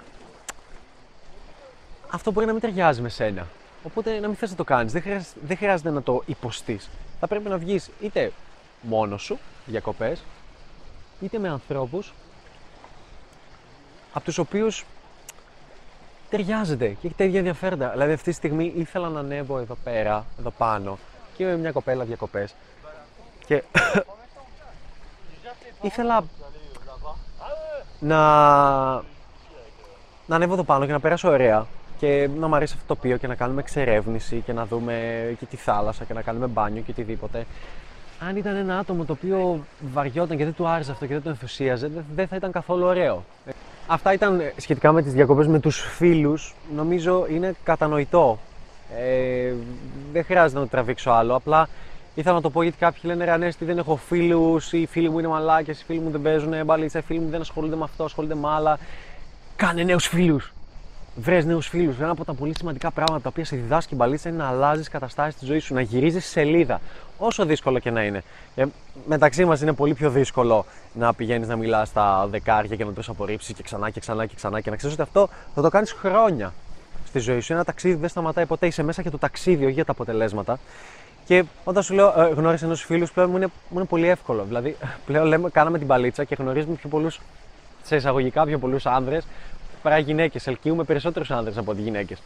αυτό 2.10 2.30
μπορεί 2.30 2.46
να 2.46 2.52
μην 2.52 2.60
ταιριάζει 2.60 3.00
με 3.00 3.08
σένα. 3.08 3.46
Οπότε 3.88 4.18
να 4.18 4.26
μην 4.26 4.36
θες 4.36 4.50
να 4.50 4.56
το 4.56 4.64
κάνεις, 4.64 4.92
δεν 4.92 5.02
χρειάζεται, 5.02 5.40
δεν 5.46 5.56
χρειάζεται 5.56 5.90
να 5.90 6.02
το 6.02 6.22
υποστείς. 6.26 6.88
Θα 7.20 7.26
πρέπει 7.26 7.48
να 7.48 7.58
βγεις 7.58 7.90
είτε 8.00 8.32
μόνος 8.80 9.22
σου, 9.22 9.38
διακοπές, 9.66 10.22
είτε 11.20 11.38
με 11.38 11.48
ανθρώπους 11.48 12.12
από 14.12 14.24
τους 14.24 14.38
οποίους 14.38 14.84
ταιριάζεται 16.30 16.88
και 16.88 17.06
έχει 17.06 17.14
τέτοια 17.14 17.38
ενδιαφέροντα. 17.38 17.90
Δηλαδή 17.90 18.12
αυτή 18.12 18.30
τη 18.30 18.36
στιγμή 18.36 18.72
ήθελα 18.76 19.08
να 19.08 19.20
ανέβω 19.20 19.58
εδώ 19.58 19.76
πέρα, 19.84 20.24
εδώ 20.38 20.50
πάνω 20.50 20.98
και 21.36 21.44
με 21.44 21.56
μια 21.56 21.72
κοπέλα 21.72 22.04
διακοπές. 22.04 22.54
Και 23.46 23.62
ήθελα 25.88 26.24
να, 27.98 28.18
να 30.26 30.36
ανέβω 30.36 30.52
εδώ 30.52 30.64
πάνω 30.64 30.86
και 30.86 30.92
να 30.92 31.00
περάσω 31.00 31.28
ωραία 31.28 31.66
και 31.98 32.28
να 32.38 32.48
μου 32.48 32.56
αρέσει 32.56 32.74
αυτό 32.76 32.86
το 32.86 32.94
τοπίο 32.94 33.16
και 33.16 33.26
να 33.26 33.34
κάνουμε 33.34 33.60
εξερεύνηση 33.60 34.42
και 34.46 34.52
να 34.52 34.66
δούμε 34.66 34.94
και 35.38 35.46
τη 35.46 35.56
θάλασσα 35.56 36.04
και 36.04 36.12
να 36.12 36.22
κάνουμε 36.22 36.46
μπάνιο 36.46 36.82
και 36.82 36.90
οτιδήποτε. 36.90 37.46
Αν 38.28 38.36
ήταν 38.36 38.56
ένα 38.56 38.78
άτομο 38.78 39.04
το 39.04 39.12
οποίο 39.12 39.64
βαριόταν 39.92 40.36
και 40.36 40.44
δεν 40.44 40.54
του 40.54 40.68
άρεσε 40.68 40.90
αυτό 40.90 41.06
και 41.06 41.12
δεν 41.12 41.22
τον 41.22 41.32
ενθουσίαζε, 41.32 41.90
δεν 42.14 42.28
θα 42.28 42.36
ήταν 42.36 42.52
καθόλου 42.52 42.86
ωραίο. 42.86 43.24
Αυτά 43.86 44.12
ήταν 44.12 44.42
σχετικά 44.56 44.92
με 44.92 45.02
τις 45.02 45.12
διακοπές 45.12 45.46
με 45.46 45.60
τους 45.60 45.80
φίλους. 45.80 46.54
Νομίζω 46.74 47.26
είναι 47.30 47.54
κατανοητό. 47.62 48.38
Ε, 48.98 49.52
δεν 50.12 50.24
χρειάζεται 50.24 50.58
να 50.58 50.64
το 50.64 50.70
τραβήξω 50.70 51.10
άλλο. 51.10 51.34
Απλά 51.34 51.68
ήθελα 52.14 52.34
να 52.34 52.40
το 52.40 52.50
πω 52.50 52.62
γιατί 52.62 52.78
κάποιοι 52.78 53.00
λένε 53.04 53.24
ρε 53.24 53.30
Ανέστη 53.30 53.64
δεν 53.64 53.78
έχω 53.78 53.96
φίλους, 53.96 54.72
οι 54.72 54.86
φίλοι 54.86 55.10
μου 55.10 55.18
είναι 55.18 55.28
μαλάκες, 55.28 55.80
οι 55.80 55.84
φίλοι 55.84 55.98
μου 55.98 56.10
δεν 56.10 56.22
παίζουν 56.22 56.64
μπαλίτσα, 56.64 56.98
οι 56.98 57.02
φίλοι 57.02 57.18
μου 57.18 57.30
δεν 57.30 57.40
ασχολούνται 57.40 57.76
με 57.76 57.84
αυτό, 57.84 58.04
ασχολούνται 58.04 58.34
με 58.34 58.48
άλλα. 58.48 58.78
Κάνε 59.56 59.82
νέους 59.82 60.06
φίλους 60.06 60.52
βρει 61.20 61.44
νέους 61.44 61.68
φίλους. 61.68 61.98
Ένα 61.98 62.10
από 62.10 62.24
τα 62.24 62.34
πολύ 62.34 62.54
σημαντικά 62.56 62.90
πράγματα 62.90 63.20
τα 63.22 63.28
οποία 63.28 63.44
σε 63.44 63.56
διδάσκει 63.56 63.94
η 63.94 63.96
μπαλίτσα 63.96 64.28
είναι 64.28 64.38
να 64.38 64.48
αλλάζεις 64.48 64.88
καταστάσεις 64.88 65.40
τη 65.40 65.44
ζωή 65.44 65.58
σου, 65.58 65.74
να 65.74 65.80
γυρίζεις 65.80 66.26
σελίδα. 66.26 66.80
Όσο 67.18 67.44
δύσκολο 67.44 67.78
και 67.78 67.90
να 67.90 68.02
είναι. 68.02 68.22
Ε, 68.54 68.64
μεταξύ 69.06 69.44
μας 69.44 69.60
είναι 69.60 69.72
πολύ 69.72 69.94
πιο 69.94 70.10
δύσκολο 70.10 70.64
να 70.92 71.14
πηγαίνεις 71.14 71.48
να 71.48 71.56
μιλάς 71.56 71.88
στα 71.88 72.26
δεκάρια 72.30 72.76
και 72.76 72.84
να 72.84 72.92
του 72.92 73.02
απορρίψεις 73.06 73.54
και 73.54 73.62
ξανά 73.62 73.90
και 73.90 74.00
ξανά 74.00 74.26
και 74.26 74.34
ξανά 74.34 74.60
και 74.60 74.70
να 74.70 74.76
ξέρεις 74.76 74.94
ότι 74.94 75.02
αυτό 75.02 75.28
θα 75.54 75.62
το 75.62 75.68
κάνεις 75.68 75.92
χρόνια 75.92 76.52
στη 77.06 77.18
ζωή 77.18 77.40
σου. 77.40 77.52
Ένα 77.52 77.64
ταξίδι 77.64 77.94
δεν 77.94 78.08
σταματάει 78.08 78.46
ποτέ. 78.46 78.66
Είσαι 78.66 78.82
μέσα 78.82 79.02
για 79.02 79.10
το 79.10 79.18
ταξίδι, 79.18 79.64
όχι 79.64 79.74
για 79.74 79.84
τα 79.84 79.92
αποτελέσματα. 79.92 80.58
Και 81.26 81.44
όταν 81.64 81.82
σου 81.82 81.94
λέω 81.94 82.14
ε, 82.16 82.28
γνώρισε 82.28 82.64
ενό 82.64 82.74
φίλους, 82.74 83.12
πλέον 83.12 83.30
μου 83.30 83.36
είναι, 83.36 83.46
μου 83.46 83.78
είναι 83.78 83.84
πολύ 83.84 84.08
εύκολο. 84.08 84.44
Δηλαδή, 84.44 84.76
πλέον 85.06 85.26
λέμε, 85.26 85.50
κάναμε 85.50 85.78
την 85.78 85.86
παλίτσα 85.86 86.24
και 86.24 86.36
γνωρίζουμε 86.38 86.74
πιο 86.74 86.88
πολλούς, 86.88 87.20
σε 87.82 87.96
εισαγωγικά 87.96 88.44
πιο 88.44 88.58
πολλούς 88.58 88.86
άνδρες 88.86 89.24
παρά 89.78 89.98
γυναίκες. 89.98 90.46
Ελκύουμε 90.46 90.84
περισσότερους 90.84 91.30
άνδρες 91.30 91.58
από 91.58 91.70
ότι 91.70 91.80
γυναίκες. 91.80 92.22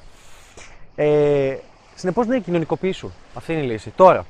Ε, 0.94 1.56
Συνεπώς, 1.94 2.26
ναι, 2.26 2.38
κοινωνικοποιήσου. 2.38 3.10
Αυτή 3.34 3.52
είναι 3.52 3.62
η 3.62 3.66
λύση. 3.66 3.90
Τώρα, 3.90 4.26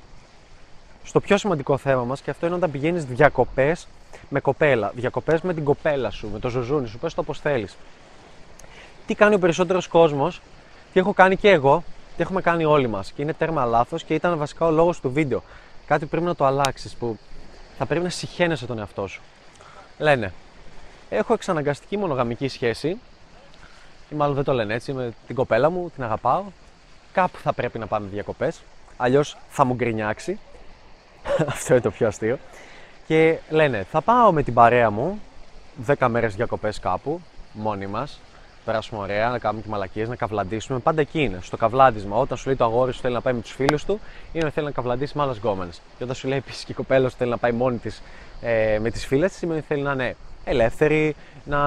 στο 1.04 1.20
πιο 1.20 1.36
σημαντικό 1.36 1.76
θέμα 1.76 2.04
μας 2.04 2.20
και 2.20 2.30
αυτό 2.30 2.46
είναι 2.46 2.54
όταν 2.54 2.70
πηγαίνεις 2.70 3.04
διακοπές 3.04 3.86
με 4.28 4.40
κοπέλα. 4.40 4.92
Διακοπές 4.94 5.40
με 5.40 5.54
την 5.54 5.64
κοπέλα 5.64 6.10
σου, 6.10 6.30
με 6.32 6.38
το 6.38 6.48
ζωζούνι 6.48 6.88
σου, 6.88 6.98
πες 6.98 7.14
το 7.14 7.20
όπως 7.20 7.40
θέλεις. 7.40 7.76
Τι 9.06 9.14
κάνει 9.14 9.34
ο 9.34 9.38
περισσότερος 9.38 9.86
κόσμος, 9.88 10.40
τι 10.92 11.00
έχω 11.00 11.12
κάνει 11.12 11.36
και 11.36 11.50
εγώ, 11.50 11.84
τι 12.16 12.22
έχουμε 12.22 12.40
κάνει 12.40 12.64
όλοι 12.64 12.86
μας. 12.86 13.12
Και 13.12 13.22
είναι 13.22 13.32
τέρμα 13.32 13.64
λάθος 13.64 14.02
και 14.02 14.14
ήταν 14.14 14.38
βασικά 14.38 14.66
ο 14.66 14.70
λόγος 14.70 15.00
του 15.00 15.10
βίντεο. 15.12 15.42
Κάτι 15.86 16.06
πρέπει 16.06 16.24
να 16.24 16.34
το 16.34 16.44
αλλάξεις 16.44 16.94
που 16.94 17.18
θα 17.78 17.86
πρέπει 17.86 18.04
να 18.04 18.10
συχαίνεσαι 18.10 18.66
τον 18.66 18.78
εαυτό 18.78 19.06
σου. 19.06 19.22
Λένε, 19.98 20.32
έχω 21.10 21.32
εξαναγκαστική 21.32 21.96
μονογαμική 21.96 22.48
σχέση, 22.48 22.98
ή 24.12 24.14
μάλλον 24.14 24.34
δεν 24.34 24.44
το 24.44 24.52
λένε 24.52 24.74
έτσι, 24.74 24.92
με 24.92 25.12
την 25.26 25.34
κοπέλα 25.34 25.70
μου, 25.70 25.90
την 25.94 26.04
αγαπάω. 26.04 26.42
Κάπου 27.12 27.38
θα 27.38 27.52
πρέπει 27.52 27.78
να 27.78 27.86
πάμε 27.86 28.08
διακοπές, 28.10 28.62
αλλιώς 28.96 29.36
θα 29.48 29.64
μου 29.64 29.74
γκρινιάξει. 29.74 30.38
Αυτό 31.46 31.72
είναι 31.72 31.82
το 31.82 31.90
πιο 31.90 32.06
αστείο. 32.06 32.38
Και 33.06 33.38
λένε, 33.50 33.86
θα 33.90 34.00
πάω 34.00 34.32
με 34.32 34.42
την 34.42 34.54
παρέα 34.54 34.90
μου 34.90 35.20
10 35.86 36.06
μέρες 36.08 36.34
διακοπές 36.34 36.80
κάπου, 36.80 37.20
μόνοι 37.52 37.86
μας. 37.86 38.20
Περάσουμε 38.64 39.00
ωραία, 39.00 39.28
να 39.28 39.38
κάνουμε 39.38 39.62
και 39.62 39.68
μαλακίες, 39.68 40.08
να 40.08 40.16
καβλαντήσουμε. 40.16 40.78
Πάντα 40.78 41.00
εκεί 41.00 41.22
είναι, 41.22 41.38
στο 41.42 41.56
καβλάντισμα. 41.56 42.16
Όταν 42.16 42.38
σου 42.38 42.46
λέει 42.46 42.56
το 42.56 42.64
αγόρι 42.64 42.92
σου 42.92 43.00
θέλει 43.00 43.14
να 43.14 43.20
πάει 43.20 43.34
με 43.34 43.40
τους 43.40 43.52
φίλους 43.52 43.84
του, 43.84 44.00
ή 44.32 44.38
να 44.38 44.50
θέλει 44.50 44.66
να 44.66 44.72
καβλαντήσει 44.72 45.16
με 45.16 45.22
άλλες 45.22 45.36
γκόμενες. 45.36 45.80
Και 45.98 46.04
όταν 46.04 46.16
σου 46.16 46.28
λέει 46.28 46.38
επίσης 46.38 46.64
και 46.64 46.72
η 46.72 46.74
κοπέλα 46.74 47.08
σου 47.08 47.16
θέλει 47.16 47.30
να 47.30 47.38
πάει 47.38 47.52
μόνη 47.52 47.76
της 47.76 48.02
ε, 48.40 48.78
με 48.80 48.90
τις 48.90 49.06
φίλες 49.06 49.30
της, 49.30 49.38
σημαίνει 49.38 49.58
ότι 49.58 49.66
θέλει 49.66 49.82
να 49.82 49.92
είναι 49.92 50.16
ελεύθερη, 50.44 51.16
να 51.44 51.58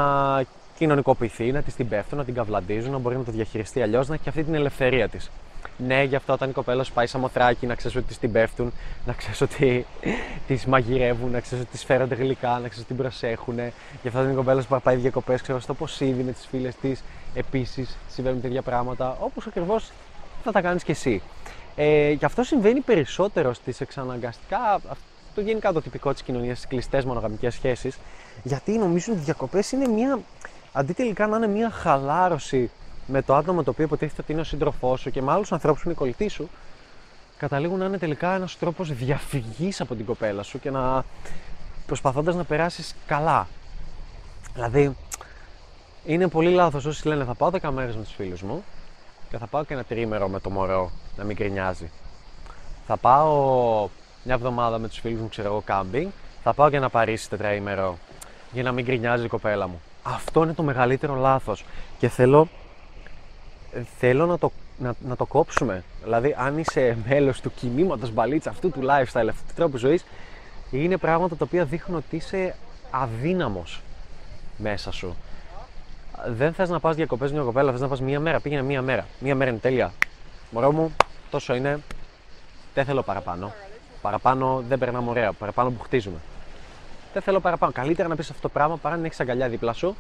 κοινωνικοποιηθεί, 0.78 1.52
να 1.52 1.62
της 1.62 1.76
την 1.76 1.88
πέφτουν, 1.88 2.18
να 2.18 2.24
την 2.24 2.34
καβλαντίζουν, 2.34 2.92
να 2.92 2.98
μπορεί 2.98 3.18
να 3.18 3.24
το 3.24 3.32
διαχειριστεί 3.32 3.82
αλλιώς, 3.82 4.08
να 4.08 4.14
έχει 4.14 4.24
και 4.24 4.30
αυτή 4.30 4.44
την 4.44 4.54
ελευθερία 4.54 5.10
της. 5.10 5.32
Ναι, 5.78 6.04
γι' 6.04 6.16
αυτό 6.16 6.34
όταν 6.34 6.50
η 6.50 6.54
κοπέλα 6.54 6.84
σου 6.84 6.94
πάει 6.94 7.08
σαν 7.08 7.22
μοθράκι, 7.22 7.66
να 7.66 7.76
ξέρεις 7.76 7.98
ότι 7.98 8.06
της 8.08 8.20
την 8.20 8.32
πέφτουν, 8.32 8.74
να 9.06 9.14
ξέρεις 9.14 9.42
ότι 9.42 9.86
της 10.48 10.66
μαγειρεύουν, 10.66 11.32
να 11.32 11.40
ξέρεις 11.40 11.64
ότι 11.64 11.72
της 11.72 11.84
φέρονται 11.84 12.16
γλυκά, 12.16 12.50
να 12.50 12.58
ξέρεις 12.58 12.78
ότι 12.78 12.88
την 12.88 12.98
προσέχουν. 12.98 13.56
Γι' 14.02 14.08
αυτό 14.08 14.20
όταν 14.20 14.32
η 14.32 14.36
κοπέλα 14.36 14.62
σου 14.62 14.82
πάει 14.84 14.96
διακοπέ, 14.96 15.36
ξέρω 15.42 15.60
στο 15.60 15.74
ποσίδι 15.74 16.24
με 16.24 16.32
τις 16.32 16.46
φίλες 16.46 16.76
της, 16.76 17.04
επίσης 17.34 17.98
συμβαίνουν 18.10 18.42
τέτοια 18.42 18.62
πράγματα, 18.62 19.18
όπως 19.20 19.48
ακριβώς 19.48 19.92
θα 20.44 20.52
τα 20.52 20.62
κάνεις 20.62 20.84
κι 20.84 20.92
εσύ. 20.92 21.22
Ε, 21.76 22.12
γι' 22.12 22.26
αυτό 22.26 22.44
συμβαίνει 22.44 22.80
περισσότερο 22.80 23.54
στις 23.54 23.82
εξαναγκαστικά, 23.82 24.82
αυτό 24.90 25.42
γενικά 25.42 25.74
το 25.74 25.82
τυπικό 25.82 26.14
της 26.14 26.22
κοινωνίας, 26.22 26.58
στις 26.58 26.70
κλειστές 26.70 27.06
μονογαμικές 27.06 27.54
σχέσεις, 27.54 27.98
γιατί 28.44 28.78
νομίζω 28.78 29.12
ότι 29.12 29.22
οι 29.22 29.24
διακοπές 29.24 29.72
είναι 29.72 29.88
μια. 29.88 30.20
Αντί 30.78 30.94
τελικά 30.94 31.28
να 31.28 31.38
είναι 31.38 31.48
μια 31.48 31.70
χαλάρωση 31.70 32.72
με 33.08 33.22
το 33.22 33.36
άτομο 33.36 33.64
το 33.64 33.70
οποίο 33.70 33.84
υποτίθεται 33.84 34.22
ότι 34.22 34.32
είναι 34.32 34.42
ο 34.42 34.44
σύντροφός 34.44 35.00
σου 35.00 35.12
και 35.12 35.22
με 35.22 35.32
άλλους 35.32 35.52
ανθρώπους 35.52 35.82
που 35.82 35.90
είναι 35.90 35.98
κολλητοί 35.98 36.28
σου, 36.28 36.50
καταλήγουν 37.38 37.80
να 37.80 37.86
είναι 37.86 37.98
τελικά 37.98 38.36
ένας 38.36 38.58
τρόπος 38.58 38.94
διαφυγής 38.94 39.82
από 39.82 39.96
την 39.96 40.06
κοπέλα 40.06 40.44
σου 40.44 40.60
και 40.60 40.72
να 40.72 41.04
προσπαθώντας 41.86 42.36
να 42.36 42.44
περάσεις 42.44 42.96
καλά. 43.08 43.48
Δηλαδή, 44.54 44.96
είναι 46.06 46.28
πολύ 46.28 46.50
λάθος 46.50 46.86
όσοι 46.86 47.08
λένε 47.08 47.24
θα 47.24 47.34
πάω 47.34 47.50
10 47.50 47.70
μέρες 47.72 47.96
με 47.96 48.04
τους 48.04 48.14
φίλους 48.14 48.42
μου 48.42 48.64
και 49.30 49.38
θα 49.38 49.48
πάω 49.48 49.64
και 49.64 49.74
ένα 49.74 49.84
τρίμερο 49.84 50.28
με 50.28 50.40
το 50.40 50.50
μωρό 50.50 50.92
να 51.18 51.24
μην 51.24 51.36
κρινιάζει. 51.36 51.92
Θα 52.88 52.98
πάω 52.98 53.90
μια 54.24 54.34
εβδομάδα 54.34 54.78
με 54.78 54.88
τους 54.88 55.00
φίλους 55.00 55.20
μου, 55.20 55.30
ξέρω 55.30 55.48
εγώ, 55.48 55.62
κάμπινγκ. 55.66 56.10
Θα 56.44 56.54
πάω 56.54 56.70
και 56.70 56.78
ένα 56.78 56.90
Παρίσι 56.90 57.30
τετραήμερο 57.30 57.98
για 58.52 58.64
να 58.64 58.72
μην 58.72 58.86
κρινιάζει 58.86 59.26
η 59.26 59.28
κοπέλα 59.28 59.68
μου. 59.68 59.82
Αυτό 60.08 60.44
είναι 60.44 60.54
το 60.54 60.64
μεγαλύτερο 60.64 61.16
λάθος. 61.16 61.66
Και 62.00 62.10
θέλω 62.10 62.48
θέλω 64.00 64.26
να 64.26 64.38
το, 64.38 64.52
να, 64.78 64.94
να 65.08 65.16
το 65.16 65.26
κόψουμε. 65.26 65.84
Δηλαδή, 66.04 66.36
αν 66.38 66.58
είσαι 66.58 66.98
μέλος 67.08 67.42
του 67.42 67.52
κινήματος 67.54 68.12
μπαλίτσα, 68.12 68.50
αυτού 68.50 68.70
του 68.72 68.80
lifestyle, 68.82 69.28
αυτού 69.30 69.44
του 69.48 69.54
τρόπου 69.56 69.78
ζωής, 69.78 70.06
είναι 70.72 70.98
πράγματα 70.98 71.36
τα 71.36 71.46
οποία 71.48 71.66
δείχνουν 71.66 71.98
ότι 71.98 72.16
είσαι 72.16 72.56
αδύναμος 72.92 73.82
μέσα 74.58 74.92
σου. 74.92 75.16
Δεν 76.28 76.54
θες 76.54 76.70
να 76.70 76.80
πας 76.80 76.96
διακοπές 76.96 77.32
μια 77.32 77.42
κοπέλα, 77.42 77.72
θες 77.72 77.82
να 77.82 77.88
πας 77.88 78.02
μία 78.02 78.20
μέρα. 78.20 78.40
Πήγαινε 78.40 78.62
μία 78.62 78.82
μέρα. 78.82 79.06
Μία 79.20 79.36
μέρα 79.36 79.50
είναι 79.50 79.60
τέλεια. 79.60 79.94
Μωρό 80.50 80.72
μου, 80.72 80.96
τόσο 81.30 81.56
είναι. 81.56 81.80
Δεν 82.74 82.86
θέλω 82.86 83.02
παραπάνω. 83.04 83.54
Παραπάνω 84.02 84.64
δεν 84.68 84.80
περνάμε 84.80 85.10
ωραία. 85.10 85.34
Παραπάνω 85.34 85.70
που 85.72 85.84
χτίζουμε. 85.84 86.18
Δεν 87.16 87.24
θέλω 87.24 87.40
παραπάνω. 87.40 87.72
Καλύτερα 87.72 88.08
να 88.08 88.16
πεις 88.16 88.30
αυτό 88.30 88.42
το 88.42 88.50
πράγμα 88.50 88.78
παρά 88.78 88.98
να 88.98 89.06
έχεις 89.06 89.20
αγκαλιά 89.20 89.50
δίπλα 89.50 89.74
σου 89.74 89.96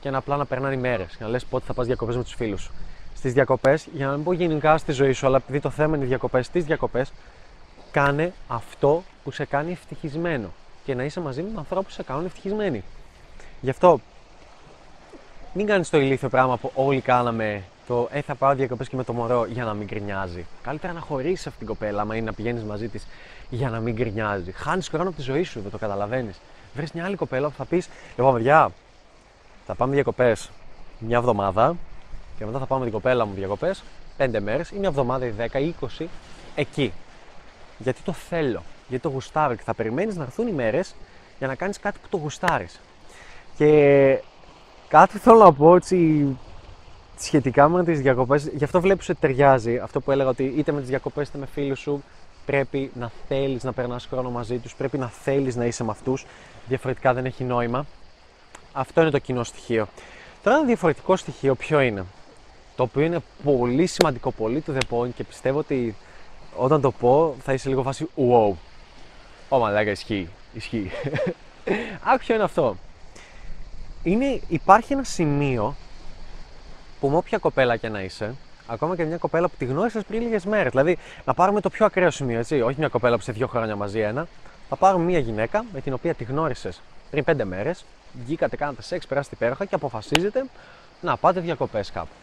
και 0.00 0.10
να 0.10 0.18
απλά 0.18 0.36
να 0.36 0.44
περνάνε 0.44 0.74
ημέρε 0.74 1.04
και 1.04 1.16
να 1.20 1.28
λες 1.28 1.44
πότε 1.44 1.64
θα 1.66 1.74
πας 1.74 1.86
διακοπές 1.86 2.16
με 2.16 2.22
τους 2.22 2.34
φίλους 2.34 2.62
σου 2.62 2.72
στις 3.16 3.32
διακοπές, 3.32 3.88
για 3.92 4.06
να 4.06 4.12
μην 4.12 4.24
πω 4.24 4.32
γενικά 4.32 4.78
στη 4.78 4.92
ζωή 4.92 5.12
σου, 5.12 5.26
αλλά 5.26 5.36
επειδή 5.36 5.60
το 5.60 5.70
θέμα 5.70 5.96
είναι 5.96 6.04
οι 6.04 6.08
διακοπές, 6.08 6.46
στις 6.46 6.64
διακοπές, 6.64 7.12
κάνε 7.90 8.32
αυτό 8.48 9.02
που 9.24 9.30
σε 9.30 9.44
κάνει 9.44 9.72
ευτυχισμένο 9.72 10.48
και 10.84 10.94
να 10.94 11.04
είσαι 11.04 11.20
μαζί 11.20 11.42
με 11.42 11.48
ανθρώπου 11.56 11.84
που 11.84 11.90
σε 11.90 12.02
κάνουν 12.02 12.24
ευτυχισμένοι. 12.24 12.84
Γι' 13.60 13.70
αυτό 13.70 14.00
μην 15.54 15.66
κάνεις 15.66 15.90
το 15.90 15.98
ηλίθιο 15.98 16.28
πράγμα 16.28 16.56
που 16.56 16.70
όλοι 16.74 17.00
κάναμε 17.00 17.62
το 17.86 18.08
Ε, 18.12 18.20
θα 18.20 18.34
πάω 18.34 18.54
διακοπές 18.54 18.88
και 18.88 18.96
με 18.96 19.04
το 19.04 19.12
μωρό 19.12 19.46
για 19.46 19.64
να 19.64 19.74
μην 19.74 19.86
γκρινιάζει. 19.86 20.46
Καλύτερα 20.62 20.92
να 20.92 21.00
χωρίσεις 21.00 21.46
αυτήν 21.46 21.66
την 21.66 21.66
κοπέλα, 21.66 22.00
άμα 22.00 22.16
είναι 22.16 22.24
να 22.24 22.32
πηγαίνεις 22.32 22.62
μαζί 22.62 22.88
της 22.88 23.06
για 23.50 23.70
να 23.70 23.80
μην 23.80 23.94
γκρινιάζει. 23.94 24.52
Χάνεις 24.52 24.88
χρόνο 24.88 25.08
από 25.08 25.16
τη 25.16 25.22
ζωή 25.22 25.42
σου, 25.42 25.60
δεν 25.60 25.70
το 25.70 25.78
καταλαβαίνεις. 25.78 26.40
Βρει 26.74 26.86
μια 26.94 27.04
άλλη 27.04 27.16
κοπέλα 27.16 27.48
που 27.48 27.54
θα 27.56 27.64
πεις: 27.64 27.88
Λοιπόν, 28.16 28.34
παιδιά, 28.34 28.70
θα 29.66 29.74
πάμε 29.74 29.94
διακοπές 29.94 30.50
μια 30.98 31.16
εβδομάδα 31.16 31.76
και 32.38 32.44
μετά 32.44 32.58
θα 32.58 32.66
πάμε 32.66 32.84
με 32.84 32.90
την 32.90 33.00
κοπέλα 33.00 33.24
μου 33.24 33.34
διακοπές 33.34 33.82
5 34.18 34.40
μέρες 34.40 34.70
ή 34.70 34.78
μια 34.78 34.88
εβδομάδα 34.88 35.26
ή 35.26 35.32
10 35.52 35.60
ή 35.60 35.74
20 35.98 36.06
εκεί. 36.54 36.92
Γιατί 37.78 38.02
το 38.02 38.12
θέλω, 38.12 38.62
γιατί 38.88 39.02
το 39.02 39.08
γουστάρω 39.08 39.54
και 39.54 39.62
θα 39.62 39.74
περιμένεις 39.74 40.16
να 40.16 40.22
έρθουν 40.22 40.46
οι 40.46 40.52
μέρες 40.52 40.94
για 41.38 41.46
να 41.46 41.54
κάνεις 41.54 41.78
κάτι 41.78 41.98
που 42.02 42.08
το 42.08 42.16
γουστάρεις. 42.16 42.80
Και 43.56 44.22
κάτι 44.88 45.18
θέλω 45.18 45.38
να 45.38 45.52
πω 45.52 45.76
έτσι 45.76 46.26
σχετικά 47.18 47.68
με 47.68 47.84
τις 47.84 48.00
διακοπές, 48.00 48.50
γι' 48.54 48.64
αυτό 48.64 48.80
βλέπεις 48.80 49.08
ότι 49.08 49.20
ταιριάζει 49.20 49.78
αυτό 49.78 50.00
που 50.00 50.10
έλεγα 50.10 50.28
ότι 50.28 50.54
είτε 50.56 50.72
με 50.72 50.80
τις 50.80 50.88
διακοπές 50.88 51.28
είτε 51.28 51.38
με 51.38 51.46
φίλους 51.46 51.78
σου 51.78 52.02
πρέπει 52.46 52.90
να 52.94 53.10
θέλεις 53.28 53.64
να 53.64 53.72
περνάς 53.72 54.06
χρόνο 54.06 54.30
μαζί 54.30 54.58
τους, 54.58 54.74
πρέπει 54.74 54.98
να 54.98 55.08
θέλεις 55.08 55.56
να 55.56 55.64
είσαι 55.64 55.84
με 55.84 55.90
αυτούς. 55.90 56.26
Διαφορετικά 56.68 57.14
δεν 57.14 57.24
έχει 57.24 57.44
νόημα. 57.44 57.86
Αυτό 58.72 59.00
είναι 59.00 59.10
το 59.10 59.18
κοινό 59.18 59.44
στοιχείο. 59.44 59.88
Τώρα 60.42 60.56
ένα 60.56 60.66
διαφορετικό 60.66 61.16
στοιχείο 61.16 61.54
ποιο 61.54 61.80
είναι; 61.80 62.04
Το 62.76 62.82
οποίο 62.82 63.02
είναι 63.02 63.18
πολύ 63.44 63.86
σημαντικό, 63.86 64.30
πολύ 64.30 64.62
to 64.66 64.70
the 64.70 64.80
point 64.90 65.10
και 65.14 65.24
πιστεύω 65.24 65.58
ότι 65.58 65.94
όταν 66.56 66.80
το 66.80 66.90
πω 66.90 67.36
θα 67.42 67.52
είσαι 67.52 67.68
λίγο 67.68 67.82
φάση 67.82 68.08
wow. 68.16 68.52
Ω 69.48 69.58
μαλάκα 69.58 69.90
ισχύει, 69.90 70.28
ισχύει. 70.52 70.90
Άκου 72.12 72.32
είναι 72.32 72.42
αυτό; 72.42 72.76
Είναι, 74.02 74.40
υπάρχει 74.48 74.92
ένα 74.92 75.04
σημείο 75.04 75.74
που 77.00 77.08
με 77.08 77.16
όποια 77.16 77.38
κοπέλα 77.38 77.76
και 77.76 77.88
να 77.88 78.02
είσαι, 78.02 78.34
ακόμα 78.66 78.96
και 78.96 79.04
μια 79.04 79.16
κοπέλα 79.16 79.48
που 79.48 79.54
τη 79.58 79.64
γνώρισες 79.64 80.04
πριν 80.04 80.22
λίγες 80.22 80.44
μέρες. 80.44 80.70
Δηλαδή, 80.70 80.98
να 81.24 81.34
πάρουμε 81.34 81.60
το 81.60 81.70
πιο 81.70 81.86
ακραίο 81.86 82.10
σημείο, 82.10 82.38
έτσι. 82.38 82.60
Όχι 82.60 82.78
μια 82.78 82.88
κοπέλα 82.88 83.16
που 83.16 83.22
σε 83.22 83.32
δύο 83.32 83.46
χρόνια 83.46 83.76
μαζί 83.76 83.98
ένα. 83.98 84.26
Θα 84.70 84.78
πάρουμε 84.78 85.04
μια 85.04 85.18
γυναίκα 85.18 85.64
με 85.72 85.80
την 85.80 85.92
οποία 85.92 86.14
τη 86.14 86.24
γνώρισες 86.24 86.80
πριν 87.10 87.24
πέντε 87.24 87.44
μέρες, 87.44 87.84
βγήκατε, 88.24 88.56
κάνατε 88.56 88.82
σεξ, 88.82 89.06
περάσετε 89.06 89.34
υπέροχα 89.34 89.64
και 89.64 89.74
αποφασίζετε 89.74 90.44
να 91.00 91.16
πάτε 91.16 91.40
διακοπές 91.40 91.90
κάπου. 91.90 92.14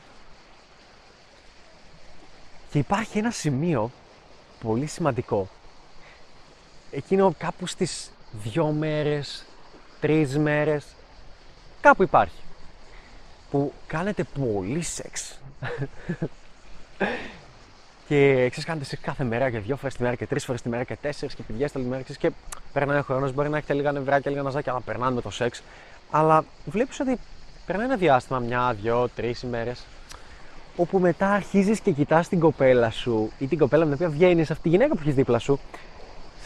Και 2.71 2.77
υπάρχει 2.77 3.17
ένα 3.17 3.31
σημείο 3.31 3.91
πολύ 4.63 4.85
σημαντικό. 4.85 5.47
Εκείνο 6.91 7.33
κάπου 7.37 7.67
στις 7.67 8.11
δυο 8.31 8.65
μέρες, 8.65 9.45
τρεις 9.99 10.37
μέρες, 10.37 10.85
κάπου 11.81 12.03
υπάρχει. 12.03 12.41
Που 13.51 13.73
κάνετε 13.87 14.23
πολύ 14.23 14.81
σεξ. 14.81 15.39
Και 18.07 18.33
ξέρεις, 18.33 18.65
κάνετε 18.65 18.85
σεξ 18.85 19.01
κάθε 19.01 19.23
μέρα 19.23 19.49
και 19.49 19.59
δύο 19.59 19.75
φορές 19.75 19.95
τη 19.95 20.03
μέρα 20.03 20.15
και 20.15 20.25
τρεις 20.25 20.45
φορές 20.45 20.61
τη 20.61 20.69
μέρα 20.69 20.83
και 20.83 20.95
τέσσερις 20.95 21.35
και 21.35 21.43
πηγαίνει 21.43 21.69
τα 21.69 21.79
μέρα 21.79 22.01
και 22.01 22.31
περνάει 22.73 22.99
ο 22.99 23.01
χρόνος. 23.01 23.33
Μπορεί 23.33 23.49
να 23.49 23.57
έχετε 23.57 23.73
λίγα 23.73 23.91
νευράκια, 23.91 24.31
λίγα 24.31 24.43
ναζάκια, 24.43 24.71
αλλά 24.71 24.81
περνάνε 24.81 25.15
με 25.15 25.21
το 25.21 25.29
σεξ. 25.29 25.63
Αλλά 26.11 26.45
βλέπεις 26.65 26.99
ότι 26.99 27.19
περνάει 27.65 27.85
ένα 27.85 27.95
διάστημα, 27.95 28.39
μια, 28.39 28.75
δυο, 28.81 29.09
τρεις 29.15 29.41
ημέρες 29.41 29.85
όπου 30.75 30.99
μετά 30.99 31.31
αρχίζεις 31.31 31.79
και 31.79 31.91
κοιτάς 31.91 32.27
την 32.27 32.39
κοπέλα 32.39 32.89
σου 32.91 33.31
ή 33.39 33.47
την 33.47 33.57
κοπέλα 33.57 33.85
με 33.85 33.95
την 33.95 34.05
οποία 34.05 34.17
βγαίνεις, 34.17 34.51
αυτή 34.51 34.63
τη 34.63 34.69
γυναίκα 34.69 34.93
που 34.93 34.99
έχεις 35.01 35.15
δίπλα 35.15 35.39
σου, 35.39 35.59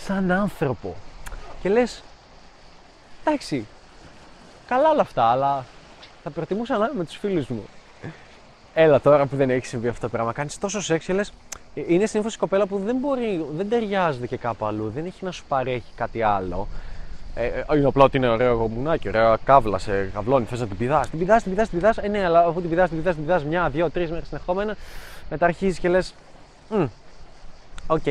σαν 0.05 0.31
άνθρωπο. 0.31 0.95
Και 1.61 1.69
λες, 1.69 2.03
εντάξει, 3.23 3.67
καλά 4.67 4.89
όλα 4.89 5.01
αυτά, 5.01 5.23
αλλά 5.23 5.65
θα 6.23 6.29
προτιμούσα 6.29 6.77
να 6.77 6.85
είμαι 6.85 6.97
με 6.97 7.05
τους 7.05 7.17
φίλους 7.17 7.47
μου. 7.47 7.65
Έλα 8.73 9.01
τώρα 9.01 9.25
που 9.25 9.35
δεν 9.35 9.49
έχει 9.49 9.65
συμβεί 9.65 9.87
αυτό 9.87 10.01
το 10.01 10.09
πράγμα. 10.09 10.33
Κάνεις 10.33 10.57
τόσο 10.57 10.81
σεξ 10.81 11.05
και 11.05 11.13
λες, 11.13 11.33
είναι 11.73 12.05
συνήθως 12.05 12.35
η 12.35 12.37
κοπέλα 12.37 12.65
που 12.65 12.81
δεν 12.85 12.95
μπορεί, 12.95 13.45
δεν 13.55 13.69
ταιριάζεται 13.69 14.27
και 14.27 14.37
κάπου 14.37 14.65
αλλού, 14.65 14.89
δεν 14.89 15.05
έχει 15.05 15.25
να 15.25 15.31
σου 15.31 15.43
παρέχει 15.47 15.91
κάτι 15.95 16.21
άλλο. 16.21 16.67
Ε, 17.35 17.45
ε, 17.45 17.77
είναι 17.77 17.87
απλά 17.87 18.03
ότι 18.03 18.17
είναι 18.17 18.29
ωραίο 18.29 18.53
μουνάκι, 18.53 19.07
ωραία 19.07 19.37
καύλα 19.43 19.77
σε 19.77 20.03
καυλώνει. 20.13 20.45
Θες 20.45 20.59
να 20.59 20.67
την 20.67 20.77
πηδάς. 20.77 21.09
Την 21.09 21.19
πηδάς, 21.19 21.43
την 21.43 21.51
πηδάς, 21.51 21.69
την 21.69 21.77
πηδάς. 21.79 21.97
Ε, 21.97 22.07
ναι, 22.07 22.25
αλλά 22.25 22.45
αφού 22.45 22.61
την 22.61 22.69
πηδάς, 22.69 22.89
την 22.89 22.97
πηδάς, 22.97 23.15
την 23.15 23.23
πηδάς 23.23 23.43
μια, 23.43 23.69
δύο, 23.69 23.89
τρεις 23.89 24.09
μέρες 24.09 24.27
συνεχόμενα, 24.27 24.75
μετά 25.29 25.45
αρχίζεις 25.45 25.79
και 25.79 25.89
λες. 25.89 26.13
Μμ, 26.69 26.85
Οκ, 27.87 28.03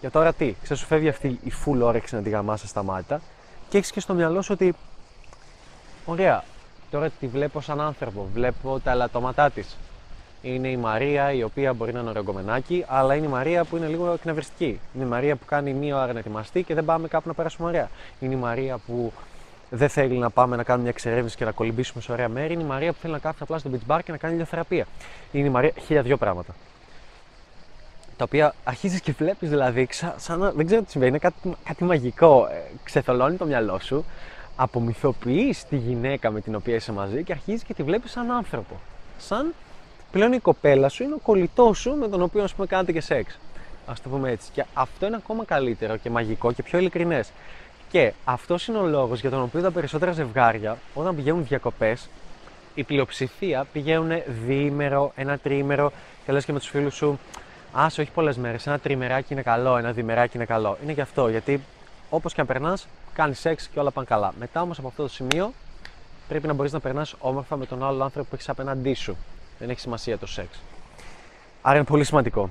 και 0.00 0.10
τώρα 0.12 0.32
τι, 0.32 0.54
ξέρεις 0.62 0.82
σου 0.82 0.88
φεύγει 0.88 1.08
αυτή 1.08 1.26
η 1.28 1.52
full 1.64 1.78
όρεξη 1.82 2.14
να 2.14 2.22
τη 2.22 2.30
γαμήσεις 2.30 2.66
στα 2.66 2.82
μάτια 2.82 3.20
και 3.68 3.78
έχεις 3.78 3.90
και 3.90 4.00
στο 4.00 4.14
μυαλό 4.14 4.42
σου 4.42 4.52
ότι. 4.52 4.74
Ωραία, 6.04 6.44
τώρα 6.90 7.10
τη 7.10 7.26
βλέπω 7.26 7.60
σαν 7.60 7.80
άνθρωπο, 7.80 8.28
βλέπω 8.32 8.80
τα 8.80 8.90
ελαττώματά 8.90 9.50
της. 9.50 9.76
Είναι 10.46 10.68
η 10.68 10.76
Μαρία 10.76 11.32
η 11.32 11.42
οποία 11.42 11.72
μπορεί 11.72 11.92
να 11.92 12.00
είναι 12.00 12.08
ωραιογκομενάκι, 12.08 12.84
αλλά 12.88 13.14
είναι 13.14 13.26
η 13.26 13.28
Μαρία 13.28 13.64
που 13.64 13.76
είναι 13.76 13.86
λίγο 13.86 14.12
εκνευριστική. 14.12 14.80
Είναι 14.94 15.04
η 15.04 15.08
Μαρία 15.08 15.36
που 15.36 15.44
κάνει 15.46 15.72
μία 15.72 15.96
ώρα 16.02 16.12
να 16.12 16.18
ετοιμαστεί 16.18 16.62
και 16.62 16.74
δεν 16.74 16.84
πάμε 16.84 17.08
κάπου 17.08 17.28
να 17.28 17.34
περάσουμε 17.34 17.68
ωραία. 17.68 17.88
Είναι 18.20 18.34
η 18.34 18.36
Μαρία 18.36 18.78
που 18.86 19.12
δεν 19.70 19.88
θέλει 19.88 20.16
να 20.18 20.30
πάμε 20.30 20.56
να 20.56 20.62
κάνουμε 20.62 20.82
μια 20.84 20.92
εξερεύνηση 20.96 21.36
και 21.36 21.44
να 21.44 21.50
κολυμπήσουμε 21.50 22.02
σε 22.02 22.12
ωραία 22.12 22.28
μέρη. 22.28 22.52
Είναι 22.52 22.62
η 22.62 22.66
Μαρία 22.66 22.92
που 22.92 22.98
θέλει 23.00 23.12
να 23.12 23.18
κάθεται 23.18 23.44
απλά 23.44 23.58
στο 23.58 23.70
beach 23.72 23.96
bar 23.96 24.00
και 24.04 24.10
να 24.12 24.16
κάνει 24.18 24.34
ηλιοθεραπεία. 24.34 24.86
Είναι 25.32 25.46
η 25.46 25.50
Μαρία, 25.50 25.72
χίλια 25.86 26.02
δυο 26.02 26.16
πράγματα. 26.16 26.54
Τα 28.16 28.24
οποία 28.24 28.54
αρχίζεις 28.64 29.00
και 29.00 29.12
βλέπεις 29.12 29.48
δηλαδή, 29.48 29.86
ξα- 29.86 30.14
σαν 30.16 30.38
να, 30.38 30.50
δεν 30.50 30.66
ξέρω 30.66 30.82
τι 30.82 30.90
συμβαίνει, 30.90 31.10
είναι 31.10 31.20
κάτι, 31.20 31.56
κάτι 31.64 31.84
μαγικό. 31.84 32.48
Ε, 32.50 32.62
ξεθολώνει 32.84 33.36
το 33.36 33.44
μυαλό 33.44 33.78
σου, 33.78 34.04
απομυθοποιείς 34.56 35.64
τη 35.64 35.76
γυναίκα 35.76 36.30
με 36.30 36.40
την 36.40 36.54
οποία 36.54 36.74
είσαι 36.74 36.92
μαζί 36.92 37.22
και 37.22 37.32
αρχίζεις 37.32 37.62
και 37.62 37.74
τη 37.74 37.82
βλέπεις 37.82 38.10
σαν 38.10 38.30
άνθρωπο. 38.30 38.74
Σαν 39.18 39.54
πλέον 40.10 40.32
η 40.32 40.38
κοπέλα 40.38 40.88
σου 40.88 41.02
είναι 41.02 41.14
ο 41.14 41.18
κολλητός 41.22 41.78
σου 41.78 41.94
με 41.94 42.08
τον 42.08 42.22
οποίο 42.22 42.42
ας 42.42 42.54
πούμε 42.54 42.66
κάνετε 42.66 42.92
και 42.92 43.00
σεξ. 43.00 43.38
Α 43.86 43.92
το 44.02 44.08
πούμε 44.08 44.30
έτσι. 44.30 44.50
Και 44.52 44.64
αυτό 44.74 45.06
είναι 45.06 45.16
ακόμα 45.16 45.44
καλύτερο 45.44 45.96
και 45.96 46.10
μαγικό 46.10 46.52
και 46.52 46.62
πιο 46.62 46.78
ειλικρινές. 46.78 47.32
Και 47.90 48.12
αυτός 48.24 48.66
είναι 48.66 48.78
ο 48.78 48.86
λόγος 48.86 49.20
για 49.20 49.30
τον 49.30 49.42
οποίο 49.42 49.60
τα 49.60 49.70
περισσότερα 49.70 50.12
ζευγάρια 50.12 50.78
όταν 50.94 51.16
πηγαίνουν 51.16 51.44
διακοπές, 51.46 52.08
η 52.74 52.84
πλειοψηφία 52.84 53.66
πηγαίνουν 53.72 54.22
διήμερο, 54.46 55.12
ένα 55.16 55.38
τρίμερο 55.38 55.92
και 56.24 56.32
λες 56.32 56.44
και 56.44 56.52
με 56.52 56.58
τους 56.58 56.68
φίλους 56.68 56.94
σου, 56.94 57.18
Άσε, 57.78 58.00
όχι 58.00 58.10
πολλές 58.10 58.36
μέρες. 58.36 58.66
Ένα 58.66 58.78
τριμεράκι 58.78 59.32
είναι 59.32 59.42
καλό, 59.42 59.76
ένα 59.76 59.92
διμεράκι 59.92 60.36
είναι 60.36 60.44
καλό. 60.44 60.78
Είναι 60.82 60.92
γι' 60.92 61.00
αυτό, 61.00 61.28
γιατί 61.28 61.62
όπως 62.10 62.34
και 62.34 62.40
αν 62.40 62.46
περνάς, 62.46 62.86
κάνεις 63.12 63.38
σεξ 63.38 63.68
και 63.68 63.78
όλα 63.78 63.90
πάνε 63.90 64.06
καλά. 64.06 64.32
Μετά 64.38 64.60
όμως 64.60 64.78
από 64.78 64.88
αυτό 64.88 65.02
το 65.02 65.08
σημείο 65.08 65.52
πρέπει 66.28 66.46
να 66.46 66.52
μπορείς 66.52 66.72
να 66.72 66.80
περνάς 66.80 67.14
όμορφα 67.18 67.56
με 67.56 67.66
τον 67.66 67.84
άλλο 67.84 68.04
άνθρωπο 68.04 68.28
που 68.28 68.34
έχεις 68.34 68.48
απέναντί 68.48 68.94
σου. 68.94 69.16
Δεν 69.58 69.70
έχει 69.70 69.80
σημασία 69.80 70.18
το 70.18 70.26
σεξ. 70.26 70.60
Άρα 71.62 71.76
είναι 71.76 71.84
πολύ 71.84 72.04
σημαντικό. 72.04 72.50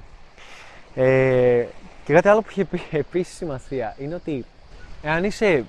Ε, 0.96 1.66
και 2.06 2.14
κάτι 2.14 2.28
άλλο 2.28 2.42
που 2.42 2.48
έχει 2.50 2.68
επίσης 2.98 3.36
σημασία 3.36 3.96
είναι 3.98 4.16
ότι 4.16 4.46
εάν 5.02 5.24
είσαι 5.24 5.66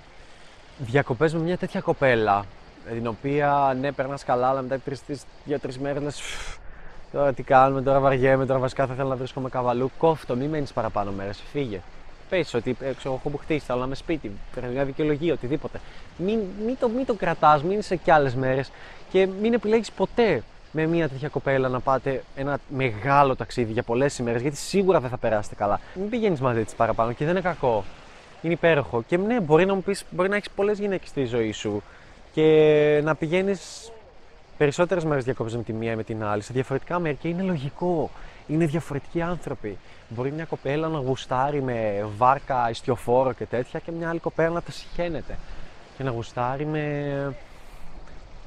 διακοπές 0.78 1.34
με 1.34 1.40
μια 1.40 1.58
τέτοια 1.58 1.80
κοπέλα, 1.80 2.44
την 2.92 3.06
οποία 3.06 3.76
ναι, 3.80 3.92
περνάς 3.92 4.24
καλά, 4.24 4.48
αλλά 4.48 4.62
μετά 4.62 4.80
δύο-τρεις 5.44 5.78
μέρες 5.78 6.02
λες. 6.02 6.22
Τώρα 7.12 7.32
τι 7.32 7.42
κάνουμε, 7.42 7.82
τώρα 7.82 8.00
βαριέμαι, 8.00 8.46
τώρα 8.46 8.58
βασικά 8.58 8.86
θα 8.86 8.92
ήθελα 8.92 9.08
να 9.08 9.16
βρίσκομαι 9.16 9.48
καβαλού. 9.48 9.90
Κόφτο, 9.98 10.36
μην 10.36 10.50
μένεις 10.50 10.72
παραπάνω 10.72 11.10
μέρες, 11.10 11.42
φύγε. 11.52 11.80
Πες 12.28 12.54
ότι 12.54 12.76
ε, 12.80 12.92
ξέρω, 12.92 13.14
έχω 13.14 13.28
που 13.28 13.38
χτίσει, 13.38 13.64
θέλω 13.64 13.78
να 13.78 13.86
είμαι 13.86 13.94
σπίτι, 13.94 14.32
πρέπει 14.54 14.72
μια 14.72 14.84
δικαιολογία, 14.84 15.32
οτιδήποτε. 15.32 15.80
Μην, 16.16 16.40
μην 16.64 16.76
το, 16.78 16.88
μην 16.88 17.06
το 17.06 17.14
κρατάς, 17.14 17.62
μην 17.62 17.78
είσαι 17.78 17.96
κι 17.96 18.10
άλλες 18.10 18.34
μέρες 18.34 18.70
και 19.10 19.26
μην 19.40 19.54
επιλέγεις 19.54 19.90
ποτέ 19.92 20.42
με 20.76 20.86
μια 20.86 21.08
τέτοια 21.08 21.28
κοπέλα 21.28 21.68
να 21.68 21.80
πάτε 21.80 22.22
ένα 22.36 22.58
μεγάλο 22.68 23.36
ταξίδι 23.36 23.72
για 23.72 23.82
πολλές 23.82 24.18
ημέρες, 24.18 24.42
γιατί 24.42 24.56
σίγουρα 24.56 25.00
δεν 25.00 25.10
θα 25.10 25.16
περάσετε 25.16 25.54
καλά. 25.54 25.80
Μην 25.94 26.08
πηγαίνεις 26.08 26.40
μαζί 26.40 26.64
της 26.64 26.74
παραπάνω 26.74 27.12
και 27.12 27.24
δεν 27.24 27.32
είναι 27.32 27.42
κακό. 27.42 27.84
Είναι 28.42 28.52
υπέροχο. 28.52 29.02
Και 29.02 29.16
ναι, 29.16 29.40
μπορεί 29.40 29.66
να 29.66 29.74
μου 29.74 29.82
πεις, 29.82 30.04
μπορεί 30.10 30.28
να 30.28 30.36
έχεις 30.36 30.50
πολλές 30.50 30.78
γυναίκες 30.78 31.08
στη 31.08 31.24
ζωή 31.24 31.52
σου 31.52 31.82
και 32.32 33.00
να 33.04 33.14
πηγαίνεις 33.14 33.92
περισσότερες 34.56 35.04
μέρες 35.04 35.24
διακόπτε 35.24 35.56
με 35.56 35.62
τη 35.62 35.72
μία 35.72 35.92
ή 35.92 35.96
με 35.96 36.04
την 36.04 36.24
άλλη 36.24 36.42
σε 36.42 36.52
διαφορετικά 36.52 36.98
μέρη 36.98 37.14
και 37.14 37.28
είναι 37.28 37.42
λογικό. 37.42 38.10
Είναι 38.46 38.66
διαφορετικοί 38.66 39.22
άνθρωποι. 39.22 39.78
Μπορεί 40.08 40.32
μια 40.32 40.44
κοπέλα 40.44 40.88
να 40.88 40.98
γουστάρει 40.98 41.62
με 41.62 42.06
βάρκα, 42.16 42.70
ιστιοφόρο 42.70 43.32
και 43.32 43.44
τέτοια 43.44 43.80
και 43.80 43.92
μια 43.92 44.08
άλλη 44.08 44.18
κοπέλα 44.18 44.48
να 44.48 44.62
τα 44.62 44.70
συχαίνεται 44.70 45.38
και 45.96 46.02
να 46.02 46.10
γουστάρει 46.10 46.66
με, 46.66 47.34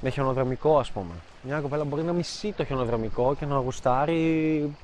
με 0.02 0.10
χιονοδρομικό, 0.10 0.80
ας 0.80 0.92
πούμε. 0.92 1.14
Μια 1.42 1.60
κοπέλα 1.60 1.84
μπορεί 1.84 2.04
να 2.04 2.14
μισεί 2.14 2.52
το 2.52 2.66
χιονοδρομικό 2.66 3.36
και 3.36 3.46
να 3.46 3.58
γουστάρει 3.58 4.76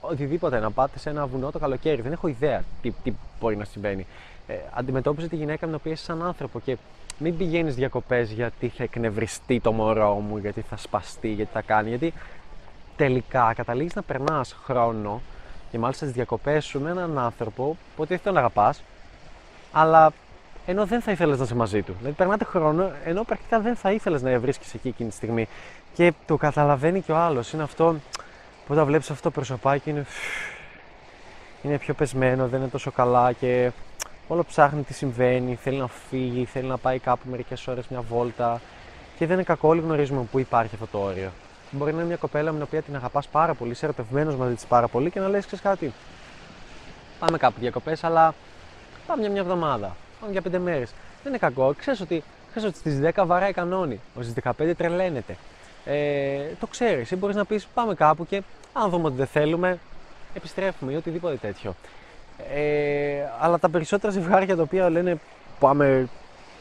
οτιδήποτε, 0.00 0.58
να 0.60 0.70
πάτε 0.70 0.98
σε 0.98 1.10
ένα 1.10 1.26
βουνό 1.26 1.50
το 1.50 1.58
καλοκαίρι. 1.58 2.02
Δεν 2.02 2.12
έχω 2.12 2.28
ιδέα 2.28 2.62
τι, 2.82 2.90
τι 2.90 3.12
μπορεί 3.40 3.56
να 3.56 3.64
συμβαίνει. 3.64 4.06
Ε, 4.46 4.54
αντιμετώπιζε 4.74 5.28
τη 5.28 5.36
γυναίκα 5.36 5.58
με 5.60 5.66
την 5.66 5.74
οποία 5.74 5.92
είσαι 5.92 6.04
σαν 6.04 6.22
άνθρωπο 6.22 6.60
και 6.60 6.76
μην 7.18 7.36
πηγαίνεις 7.36 7.74
διακοπές 7.74 8.30
γιατί 8.30 8.68
θα 8.68 8.82
εκνευριστεί 8.82 9.60
το 9.60 9.72
μωρό 9.72 10.14
μου, 10.14 10.36
γιατί 10.36 10.60
θα 10.60 10.76
σπαστεί, 10.76 11.28
γιατί 11.28 11.50
θα 11.52 11.62
κάνει. 11.62 11.88
Γιατί 11.88 12.12
τελικά 12.96 13.52
καταλήγεις 13.56 13.94
να 13.94 14.02
περνάς 14.02 14.56
χρόνο 14.64 15.20
και 15.70 15.78
μάλιστα 15.78 16.04
στις 16.04 16.16
διακοπές 16.16 16.64
σου 16.64 16.80
με 16.80 16.90
έναν 16.90 17.18
άνθρωπο 17.18 17.76
που 17.96 18.02
ότι 18.02 18.18
τον 18.18 18.36
αγαπάς, 18.36 18.82
αλλά 19.72 20.12
ενώ 20.66 20.86
δεν 20.86 21.00
θα 21.00 21.10
ήθελες 21.10 21.38
να 21.38 21.44
είσαι 21.44 21.54
μαζί 21.54 21.82
του. 21.82 21.94
Δηλαδή, 21.98 22.14
περνάτε 22.14 22.44
χρόνο 22.44 22.90
ενώ 23.04 23.24
πρακτικά 23.24 23.60
δεν 23.60 23.76
θα 23.76 23.92
ήθελες 23.92 24.22
να 24.22 24.38
βρίσκεις 24.38 24.74
εκεί 24.74 24.88
εκείνη 24.88 25.08
τη 25.08 25.14
στιγμή. 25.14 25.48
Και 25.94 26.12
το 26.26 26.36
καταλαβαίνει 26.36 27.00
και 27.00 27.12
ο 27.12 27.16
άλλος. 27.16 27.52
Είναι 27.52 27.62
αυτό 27.62 27.96
που 28.66 28.72
όταν 28.72 28.86
βλέπεις 28.86 29.10
αυτό 29.10 29.22
το 29.22 29.30
προσωπάκι 29.30 29.90
είναι, 29.90 30.06
είναι 31.62 31.78
πιο 31.78 31.94
πεσμένο, 31.94 32.48
δεν 32.48 32.60
είναι 32.60 32.68
τόσο 32.68 32.90
καλά 32.90 33.32
και 33.32 33.70
όλο 34.28 34.44
ψάχνει 34.44 34.82
τι 34.82 34.92
συμβαίνει, 34.92 35.54
θέλει 35.54 35.76
να 35.76 35.86
φύγει, 35.86 36.44
θέλει 36.44 36.66
να 36.66 36.76
πάει 36.76 36.98
κάπου 36.98 37.28
μερικές 37.30 37.66
ώρες 37.66 37.88
μια 37.88 38.00
βόλτα. 38.00 38.60
Και 39.18 39.26
δεν 39.26 39.34
είναι 39.34 39.44
κακό, 39.44 39.68
όλοι 39.68 39.80
γνωρίζουμε 39.80 40.22
πού 40.30 40.38
υπάρχει 40.38 40.74
αυτό 40.74 40.86
το 40.86 40.98
όριο. 40.98 41.30
Μπορεί 41.70 41.92
να 41.92 41.98
είναι 41.98 42.06
μια 42.06 42.16
κοπέλα 42.16 42.50
με 42.50 42.56
την 42.56 42.66
οποία 42.66 42.82
την 42.82 42.96
αγαπάς 42.96 43.26
πάρα 43.26 43.54
πολύ, 43.54 43.70
είσαι 43.70 43.84
ερωτευμένος 43.84 44.36
μαζί 44.36 44.54
της 44.54 44.64
πάρα 44.64 44.88
πολύ 44.88 45.10
και 45.10 45.20
να 45.20 45.28
λες: 45.28 45.46
Ξέρεις 45.46 45.64
κάτι. 45.64 45.92
Πάμε 47.18 47.38
κάπου 47.38 47.60
διακοπές, 47.60 48.04
αλλά 48.04 48.34
πάμε 49.06 49.22
για 49.22 49.30
μια 49.30 49.40
εβδομάδα. 49.40 49.96
Πάμε 50.24 50.36
για 50.36 50.50
πέντε 50.50 50.58
μέρες. 50.58 50.90
Δεν 51.22 51.32
είναι 51.32 51.38
κακό. 51.38 51.74
Ξέρεις 51.78 52.00
ότι, 52.00 52.22
ξέρεις 52.50 52.68
ότι 52.68 52.78
στις 52.78 53.00
10 53.14 53.26
βαράει 53.26 53.52
κανόνι, 53.52 54.00
στι 54.20 54.42
15 54.44 54.74
τρελαίνεται. 54.76 55.36
Ε, 55.84 56.40
το 56.60 56.66
ξέρεις. 56.66 57.10
Ή 57.10 57.16
μπορείς 57.16 57.36
να 57.36 57.44
πεις: 57.44 57.66
Πάμε 57.74 57.94
κάπου 57.94 58.26
και 58.26 58.42
αν 58.72 58.90
δούμε 58.90 59.06
ότι 59.06 59.16
δεν 59.16 59.26
θέλουμε, 59.26 59.78
επιστρέφουμε 60.34 60.92
ή 60.92 60.96
οτιδήποτε 60.96 61.36
τέτοιο. 61.36 61.74
Ε, 62.54 63.24
αλλά 63.40 63.58
τα 63.58 63.68
περισσότερα 63.68 64.12
ζευγάρια 64.12 64.56
τα 64.56 64.62
οποία 64.62 64.90
λένε 64.90 65.18
πάμε 65.58 66.08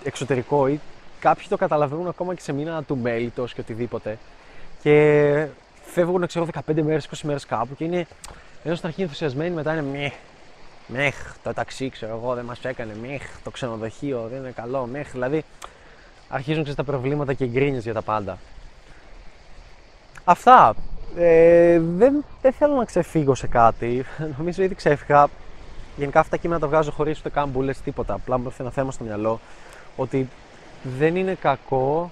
εξωτερικό 0.04 0.68
ή 0.68 0.80
κάποιοι 1.20 1.48
το 1.50 1.58
καταλαβαίνουν 1.58 2.08
ακόμα 2.08 2.34
και 2.34 2.42
σε 2.42 2.54
μήνα 2.54 2.84
του 2.84 2.98
μέλητος 2.98 3.54
και 3.54 3.62
οτιδήποτε 3.62 4.18
και 4.82 5.48
φεύγουν 5.86 6.28
ξέρω 6.28 6.48
15 6.68 6.82
μέρες, 6.82 7.10
20 7.16 7.20
μέρες 7.24 7.46
κάπου 7.46 7.76
και 7.76 7.84
είναι 7.84 8.08
ενώ 8.64 8.76
στην 8.76 8.88
αρχή 8.88 9.02
ενθουσιασμένοι 9.02 9.56
μετά 9.56 9.74
είναι 9.74 9.82
μεχ, 9.82 10.14
μεχ, 10.88 11.36
το 11.44 11.54
ταξί 11.54 11.90
ξέρω 11.90 12.16
εγώ 12.16 12.34
δεν 12.34 12.46
μας 12.46 12.60
έκανε, 12.66 12.96
μεχ, 13.02 13.22
το 13.44 13.50
ξενοδοχείο 13.50 14.28
δεν 14.30 14.40
είναι 14.40 14.52
καλό, 14.52 14.86
μεχ, 14.86 15.12
δηλαδή 15.12 15.44
αρχίζουν 16.30 16.64
ξέρεις, 16.64 16.84
τα 16.86 16.92
προβλήματα 16.92 17.34
και 17.34 17.46
γκρίνιες 17.46 17.84
για 17.84 17.94
τα 17.94 18.02
πάντα. 18.02 18.38
Αυτά. 20.24 20.76
Ε, 21.18 21.80
δεν, 21.80 22.26
δεν 22.42 22.54
θέλω 22.54 22.76
να 22.76 22.86
ξεφύγω 22.86 23.36
σε 23.36 23.48
κάτι. 23.48 24.06
Νομίζω 24.38 24.64
ήδη 24.64 24.76
ξέφυγα. 24.76 25.28
Γενικά 25.98 26.20
αυτά 26.20 26.32
τα 26.32 26.38
κείμενα 26.38 26.60
τα 26.60 26.68
βγάζω 26.68 26.92
χωρίς 26.92 27.20
ούτε 27.20 27.30
καν 27.30 27.50
bullets 27.50 27.82
τίποτα. 27.82 28.14
Απλά 28.14 28.38
μου 28.38 28.44
έρθει 28.46 28.62
ένα 28.62 28.72
θέμα 28.72 28.92
στο 28.92 29.04
μυαλό 29.04 29.40
ότι 29.96 30.30
δεν 30.84 31.16
είναι 31.16 31.34
κακό 31.34 32.12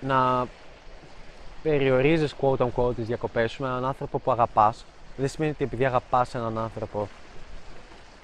να 0.00 0.46
περιορίζεις 1.62 2.34
quote 2.40 2.56
unquote 2.56 2.94
τις 2.94 3.06
διακοπές 3.06 3.52
σου 3.52 3.62
με 3.62 3.68
έναν 3.68 3.84
άνθρωπο 3.84 4.18
που 4.18 4.30
αγαπάς. 4.30 4.84
Δεν 5.16 5.28
σημαίνει 5.28 5.52
ότι 5.52 5.64
επειδή 5.64 5.84
αγαπάς 5.84 6.34
έναν 6.34 6.58
άνθρωπο 6.58 7.08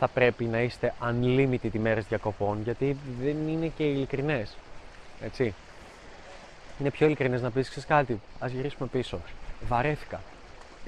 θα 0.00 0.08
πρέπει 0.08 0.44
να 0.44 0.60
είστε 0.60 0.94
unlimited 1.02 1.72
ημέρες 1.72 2.04
διακοπών 2.06 2.60
γιατί 2.62 2.96
δεν 3.22 3.48
είναι 3.48 3.66
και 3.76 3.84
ειλικρινές. 3.84 4.56
Έτσι. 5.24 5.54
Είναι 6.80 6.90
πιο 6.90 7.06
ειλικρινές 7.06 7.42
να 7.42 7.50
πεις: 7.50 7.68
Ξέρεις 7.68 7.88
κάτι, 7.88 8.20
ας 8.38 8.52
γυρίσουμε 8.52 8.88
πίσω. 8.92 9.18
Βαρέθηκα 9.68 10.20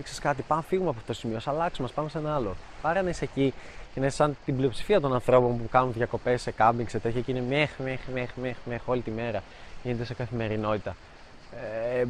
ξέρεις 0.03 0.20
κάτι, 0.20 0.42
πάμε 0.42 0.62
φύγουμε 0.68 0.88
από 0.88 0.98
αυτό 0.98 1.12
το 1.12 1.18
σημείο, 1.18 1.37
ας 1.37 1.46
αλλάξουμε, 1.46 1.87
ας 1.87 1.94
πάμε 1.94 2.09
σε 2.09 2.18
ένα 2.18 2.35
άλλο. 2.35 2.57
Πάρε 2.83 3.03
να 3.03 3.09
είσαι 3.09 3.25
εκεί 3.25 3.55
και 3.94 4.01
να 4.01 4.07
είσαι 4.07 4.16
σαν 4.16 4.37
την 4.44 4.57
πλειοψηφία 4.57 5.01
των 5.01 5.14
ανθρώπων 5.14 5.59
που 5.59 5.68
κάνουν 5.68 5.92
διακοπές 5.92 6.42
σε 6.42 6.51
κάμπινγκ, 6.51 6.88
σε 6.88 6.98
τέτοια 6.98 7.20
και 7.20 7.31
είναι 7.31 7.44
μέχ, 7.48 7.70
μέχ, 7.79 8.01
μέχ, 8.12 8.31
μέχ, 8.37 8.57
μέχ 8.64 8.88
όλη 8.88 9.01
τη 9.01 9.11
μέρα. 9.11 9.42
Γίνεται 9.83 10.05
σε 10.05 10.14
καθημερινότητα. 10.14 10.96
Ε, 11.96 12.05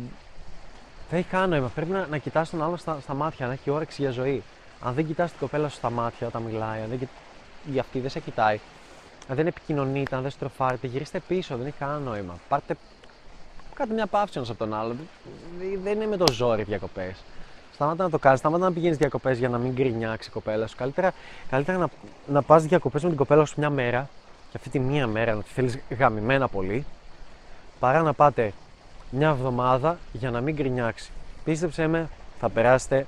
δεν 1.10 1.18
έχει 1.18 1.28
κανένα 1.28 1.48
νόημα. 1.50 1.70
Πρέπει 1.74 1.90
να, 1.90 2.06
να 2.06 2.18
κοιτάς 2.18 2.50
τον 2.50 2.62
άλλο 2.62 2.76
στα, 2.76 2.98
στα 3.02 3.14
μάτια, 3.14 3.46
να 3.46 3.52
έχει 3.52 3.70
όρεξη 3.70 4.02
για 4.02 4.10
ζωή. 4.10 4.42
Αν 4.84 4.94
δεν 4.94 5.06
κοιτάς 5.06 5.30
την 5.30 5.40
κοπέλα 5.40 5.68
σου 5.68 5.76
στα 5.76 5.90
μάτια 5.90 6.26
όταν 6.26 6.42
μιλάει, 6.42 6.80
αν 6.82 6.88
δεν, 6.88 7.08
η 7.74 7.78
αυτή 7.78 8.00
δεν 8.00 8.10
σε 8.10 8.20
κοιτάει, 8.20 8.60
αν 9.28 9.36
δεν 9.36 9.46
επικοινωνείτε, 9.46 10.16
αν 10.16 10.22
δεν 10.22 10.30
στροφάρετε, 10.30 10.86
γυρίστε 10.86 11.20
πίσω, 11.28 11.56
δεν 11.56 11.66
έχει 11.66 11.76
κανένα 11.78 11.98
νόημα. 11.98 12.38
Πάρτε, 12.48 12.76
κάντε 13.74 13.94
μια 13.94 14.06
παύση 14.06 14.38
ένα 14.38 14.46
από 14.48 14.58
τον 14.58 14.74
άλλο. 14.74 14.96
Δεν 15.82 15.92
είναι 15.92 16.06
με 16.06 16.16
το 16.16 16.32
ζόρι 16.32 16.62
διακοπές. 16.62 17.22
Σταμάτα 17.74 18.04
να 18.04 18.10
το 18.10 18.18
κάνεις, 18.18 18.38
σταμάτα 18.38 18.64
να 18.64 18.72
πηγαίνεις 18.72 18.96
διακοπές 18.96 19.38
για 19.38 19.48
να 19.48 19.58
μην 19.58 19.72
γκρινιάξει 19.72 20.28
η 20.28 20.32
κοπέλα 20.32 20.66
σου. 20.66 20.76
Καλύτερα, 20.76 21.12
καλύτερα 21.50 21.78
να, 21.78 21.88
να 22.26 22.42
πας 22.42 22.64
διακοπές 22.64 23.02
με 23.02 23.08
την 23.08 23.18
κοπέλα 23.18 23.44
σου 23.44 23.54
μια 23.56 23.70
μέρα 23.70 24.08
και 24.50 24.56
αυτή 24.56 24.70
τη 24.70 24.78
μία 24.78 25.06
μέρα 25.06 25.34
να 25.34 25.42
τη 25.42 25.50
θέλεις 25.50 25.78
γαμημένα 25.98 26.48
πολύ, 26.48 26.86
παρά 27.78 28.02
να 28.02 28.12
πάτε 28.12 28.52
μια 29.10 29.28
εβδομάδα 29.28 29.98
για 30.12 30.30
να 30.30 30.40
μην 30.40 30.54
γκρινιάξει. 30.54 31.10
Πίστεψέ 31.44 31.86
με, 31.86 32.08
θα 32.40 32.48
περάσετε 32.48 33.06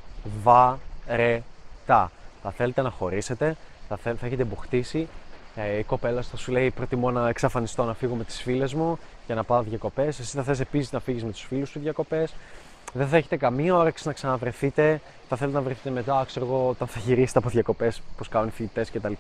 τα. 1.87 2.11
Θα 2.43 2.51
θέλετε 2.51 2.83
να 2.83 2.91
χωρίσετε, 2.91 3.57
θα, 3.89 3.97
θα 3.97 4.27
έχετε 4.27 4.45
μπουχτίσει. 4.45 5.09
Ε, 5.57 5.79
η 5.79 5.83
κοπέλα 5.83 6.23
θα 6.23 6.37
σου 6.37 6.53
λέει: 6.53 6.71
Προτιμώ 6.71 7.11
να 7.11 7.29
εξαφανιστώ 7.29 7.85
να 7.85 7.95
φύγω 7.95 8.15
με 8.15 8.25
τις 8.25 8.43
φίλες 8.43 8.75
μου 8.75 8.99
για 9.27 9.35
να 9.35 9.45
πάω 9.45 9.63
διακοπές. 9.63 10.19
Εσύ 10.19 10.37
θα 10.37 10.43
θες 10.43 10.61
επίσης 10.61 10.93
να 10.93 11.01
φύγεις 11.01 11.25
με 11.25 11.31
τους 11.31 11.43
φίλους 11.43 11.69
σου 11.69 11.81
διακοπές. 11.81 12.35
Δεν 12.93 13.09
θα 13.09 13.17
έχετε 13.17 13.37
καμία 13.37 13.75
όρεξη 13.77 14.07
να 14.07 14.13
ξαναβρεθείτε. 14.13 15.01
Θα 15.29 15.37
θέλετε 15.37 15.57
να 15.57 15.63
βρεθείτε 15.63 15.91
μετά, 15.91 16.25
ξέρω 16.27 16.47
εγώ, 16.47 16.69
όταν 16.69 16.89
θα 16.89 16.99
γυρίσετε 16.99 17.39
από 17.39 17.49
διακοπές, 17.49 18.03
πώς 18.17 18.29
κάνουν 18.29 18.49
οι 18.49 18.51
φοιτητές 18.51 18.91
κτλ. 18.91 19.13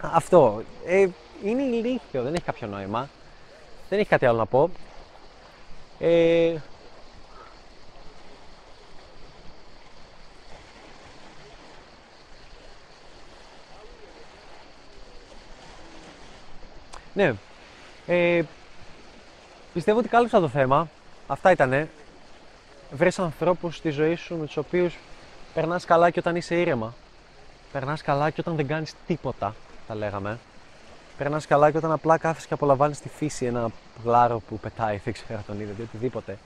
Αυτό. 0.00 0.62
Ε, 0.86 1.06
είναι 1.44 1.62
ηλίθιο, 1.62 2.22
δεν 2.22 2.34
έχει 2.34 2.44
κάποιο 2.44 2.66
νόημα. 2.66 3.08
Δεν 3.88 3.98
έχει 3.98 4.08
κάτι 4.08 4.26
άλλο 4.26 4.38
να 4.38 4.46
πω. 4.46 4.70
Ε, 5.98 6.54
ναι. 17.14 17.34
Ε, 18.06 18.42
πιστεύω 19.72 19.98
ότι 19.98 20.08
κάλυψα 20.08 20.40
το 20.40 20.48
θέμα. 20.48 20.88
Αυτά 21.26 21.50
ήτανε. 21.50 21.88
Βρες 22.92 23.18
ανθρώπους 23.18 23.76
στη 23.76 23.90
ζωή 23.90 24.14
σου 24.14 24.36
με 24.36 24.46
τους 24.46 24.56
οποίους 24.56 24.98
περνάς 25.54 25.84
καλά 25.84 26.10
και 26.10 26.18
όταν 26.18 26.36
είσαι 26.36 26.54
ήρεμα. 26.54 26.94
Περνάς 27.72 28.02
καλά 28.02 28.30
και 28.30 28.40
όταν 28.40 28.56
δεν 28.56 28.66
κάνεις 28.66 28.94
τίποτα, 29.06 29.54
τα 29.86 29.94
λέγαμε. 29.94 30.38
Περνάς 31.18 31.46
καλά 31.46 31.70
και 31.70 31.76
όταν 31.76 31.92
απλά 31.92 32.18
κάθεσαι 32.18 32.46
και 32.46 32.54
απολαμβάνεις 32.54 33.00
τη 33.00 33.08
φύση, 33.08 33.46
ένα 33.46 33.70
γλάρο 34.04 34.42
που 34.48 34.58
πετάει, 34.58 35.00
δεν 35.04 35.12
ξέρω 35.12 35.42
τον 35.46 35.60
είδατε, 35.60 35.82
οτιδήποτε. 35.82 36.38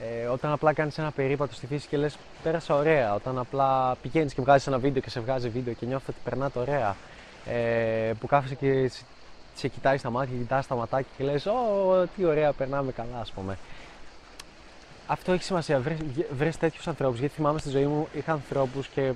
Ε, 0.00 0.26
όταν 0.26 0.52
απλά 0.52 0.72
κάνεις 0.72 0.98
ένα 0.98 1.10
περίπατο 1.10 1.54
στη 1.54 1.66
φύση 1.66 1.88
και 1.88 1.96
λες: 1.96 2.18
Πέρασα 2.42 2.74
ωραία. 2.74 3.14
Όταν 3.14 3.38
απλά 3.38 3.96
πηγαίνεις 4.02 4.34
και 4.34 4.40
βγάζεις 4.40 4.66
ένα 4.66 4.78
βίντεο 4.78 5.02
και 5.02 5.10
σε 5.10 5.20
βγάζει 5.20 5.48
βίντεο 5.48 5.74
και 5.74 5.86
νιώθεις 5.86 6.08
ότι 6.08 6.18
περνάτε 6.24 6.58
ωραία. 6.58 6.96
Ε, 7.46 8.12
που 8.20 8.26
κάθεσαι 8.26 8.54
και 8.54 8.90
σε 9.54 9.68
κοιτάει 9.68 9.98
στα 9.98 10.10
μάτια, 10.10 10.36
κοιτάς 10.36 10.66
τα 10.66 10.74
ματάκια 10.74 11.10
και 11.16 11.24
λες: 11.24 11.46
Ω, 11.46 12.06
τι 12.16 12.24
ωραία, 12.24 12.52
περνάμε 12.52 12.92
καλά, 12.92 13.20
ας 13.20 13.30
πούμε. 13.30 13.58
Αυτό 15.06 15.32
έχει 15.32 15.42
σημασία. 15.42 15.82
Βρει 16.30 16.54
τέτοιους 16.54 16.88
ανθρώπους. 16.88 17.18
Γιατί 17.18 17.34
θυμάμαι 17.34 17.58
στη 17.58 17.70
ζωή 17.70 17.86
μου 17.86 18.08
είχα 18.12 18.32
ανθρώπους 18.32 18.86
και 18.86 19.12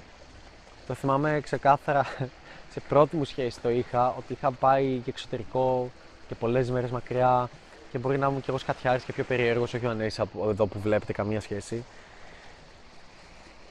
το 0.87 0.95
θυμάμαι 0.95 1.41
ξεκάθαρα 1.41 2.07
σε 2.73 2.81
πρώτη 2.89 3.17
μου 3.17 3.25
σχέση 3.25 3.61
το 3.61 3.71
είχα, 3.71 4.15
ότι 4.19 4.33
είχα 4.33 4.51
πάει 4.51 5.01
και 5.05 5.11
εξωτερικό 5.11 5.91
και 6.29 6.35
πολλές 6.35 6.71
μέρες 6.71 6.91
μακριά 6.91 7.49
και 7.91 7.99
μπορεί 7.99 8.19
να 8.19 8.27
ήμουν 8.27 8.41
κι 8.41 8.51
εγώ 8.51 8.59
σκατιάρης 8.59 9.05
και 9.05 9.13
πιο 9.13 9.25
περίεργος, 9.25 9.75
όχι 9.75 9.87
ο 9.87 9.91
Ανέσης 9.91 10.21
από 10.21 10.51
εδώ 10.51 10.67
που 10.67 10.79
βλέπετε 10.79 11.13
καμία 11.13 11.41
σχέση. 11.41 11.85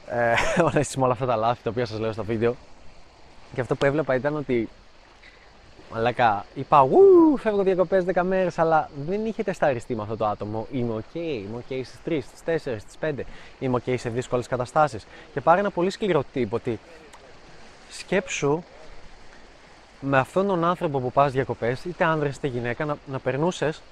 Ε, 0.08 0.34
ο 0.62 0.66
Ανέση 0.66 0.98
με 0.98 1.04
όλα 1.04 1.12
αυτά 1.12 1.26
τα 1.26 1.36
λάθη 1.36 1.62
τα 1.62 1.70
οποία 1.70 1.86
σας 1.86 1.98
λέω 1.98 2.12
στο 2.12 2.24
βίντεο. 2.24 2.56
Και 3.54 3.60
αυτό 3.60 3.74
που 3.76 3.84
έβλεπα 3.84 4.14
ήταν 4.14 4.36
ότι. 4.36 4.68
Μαλάκα, 5.94 6.44
είπα, 6.54 6.80
Ου, 6.80 7.36
φεύγω 7.36 7.62
διακοπές 7.62 8.04
10 8.04 8.22
μέρες, 8.22 8.58
αλλά 8.58 8.90
δεν 9.06 9.26
είχε 9.26 9.42
τεσταριστεί 9.42 9.94
με 9.94 10.02
αυτό 10.02 10.16
το 10.16 10.26
άτομο. 10.26 10.66
Είμαι 10.70 10.94
OK, 10.94 11.16
είμαι 11.16 11.64
OK 11.68 11.80
στις 11.84 11.98
3, 12.04 12.18
στις 12.22 12.64
4, 12.64 12.76
στις 12.78 12.96
5. 13.00 13.24
Είμαι 13.58 13.82
OK 13.86 13.94
σε 13.98 14.08
δύσκολες 14.08 14.46
καταστάσεις. 14.46 15.06
Και 15.32 15.40
πάρει 15.40 15.60
ένα 15.60 15.70
πολύ 15.70 15.90
σκληρό 15.90 16.24
τύπο 16.32 16.56
ότι 16.56 16.78
σκέψου 17.90 18.62
με 20.00 20.18
αυτόν 20.18 20.46
τον 20.46 20.64
άνθρωπο 20.64 21.00
που 21.00 21.12
πας 21.12 21.32
διακοπές, 21.32 21.84
είτε 21.84 22.04
άνδρας 22.04 22.36
είτε 22.36 22.46
γυναίκα, 22.46 22.84
να, 22.84 22.96
να 23.06 23.18
περνούσες 23.18 23.82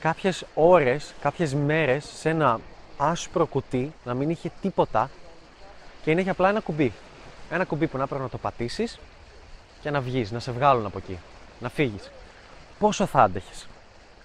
κάποιες 0.00 0.44
ώρες, 0.54 1.14
κάποιες 1.20 1.54
μέρες 1.54 2.04
σε 2.04 2.28
ένα 2.28 2.60
άσπρο 2.96 3.46
κουτί, 3.46 3.92
να 4.04 4.14
μην 4.14 4.30
είχε 4.30 4.50
τίποτα 4.60 5.10
και 6.02 6.10
είναι 6.10 6.30
απλά 6.30 6.48
ένα 6.48 6.60
κουμπί. 6.60 6.92
Ένα 7.50 7.64
κουμπί 7.64 7.86
που 7.86 7.98
να 7.98 8.06
πρέπει 8.06 8.22
να 8.22 8.28
το 8.28 8.38
πατήσεις 8.38 8.98
και 9.86 9.92
να 9.92 10.00
βγεις, 10.00 10.30
να 10.30 10.38
σε 10.38 10.52
βγάλουν 10.52 10.86
από 10.86 10.98
εκεί, 10.98 11.18
να 11.60 11.68
φύγεις. 11.68 12.10
Πόσο 12.78 13.06
θα 13.06 13.22
άντεχες; 13.22 13.66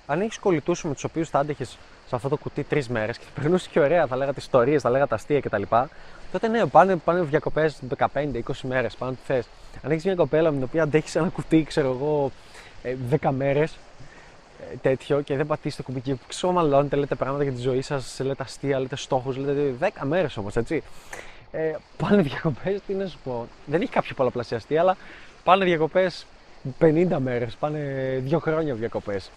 Αν 0.06 0.22
έχεις 0.22 0.40
κολλητούς 0.40 0.84
με 0.84 0.94
τους 0.94 1.04
οποίους 1.04 1.30
θα 1.30 1.40
άντεχες 1.40 1.78
σε 2.08 2.16
αυτό 2.16 2.30
το 2.30 2.38
κουτί 2.38 2.64
τρεις 2.64 2.90
μέρες 2.90 3.18
και 3.18 3.24
θα 3.34 3.42
περνούσε 3.42 3.70
και 3.72 3.80
ωραία, 3.80 4.08
θα 4.08 4.16
λέγατε 4.16 4.40
ιστορίες, 4.40 4.82
θα 4.82 4.90
λέγατε 4.90 5.16
αστεία 5.16 5.40
κτλ. 5.40 5.62
Τότε 6.32 6.48
ναι, 6.48 6.66
πάνε, 6.66 6.96
πάνε 6.96 7.22
διακοπές 7.22 7.80
15-20 8.14 8.40
μέρες, 8.62 8.96
πάνε 8.96 9.12
τι 9.12 9.20
θες. 9.26 9.48
Αν 9.84 9.92
έχεις 9.92 10.04
μια 10.04 10.16
κοπέλα 10.16 10.50
με 10.50 10.56
την 10.56 10.66
οποία 10.66 10.84
αντέχεις 10.84 11.16
ένα 11.16 11.28
κουτί, 11.28 11.64
ξέρω 11.64 11.90
εγώ, 11.90 12.32
10 13.10 13.32
μέρες, 13.32 13.78
ε, 14.72 14.76
τέτοιο 14.82 15.22
και 15.22 15.36
δεν 15.36 15.48
πατήσει 15.48 15.78
το 15.78 15.84
κουμπί 15.84 16.00
και 16.00 16.16
ξομαλώνετε, 16.28 16.96
λέτε 16.96 17.16
πράγματα 17.16 17.44
για 17.44 17.52
τη 17.52 17.62
ζωή 17.62 17.82
σας, 17.82 18.20
λέτε 18.20 18.44
αστεία, 18.44 18.80
λέτε 18.80 18.96
στόχους, 18.96 19.38
λέτε 19.38 19.74
10 19.80 20.06
μέρες 20.06 20.38
όμως, 20.38 20.56
έτσι. 20.56 20.84
Ε, 21.52 21.76
πάνε 21.98 22.22
διακοπές, 22.22 22.82
τι 22.88 22.94
να 22.94 23.08
σου 23.08 23.18
πω. 23.24 23.48
Δεν 23.66 23.82
έχει 23.82 23.92
κάποιο 23.92 24.16
πολλαπλασιαστή, 24.16 24.78
αλλά 24.78 24.98
πάνε 25.44 25.66
διακοπές 25.66 26.26
50 26.80 27.18
μέρες, 27.20 27.56
πάνε 27.56 27.80
2 28.30 28.40
χρόνια 28.40 28.74
διακοπές. 28.74 29.32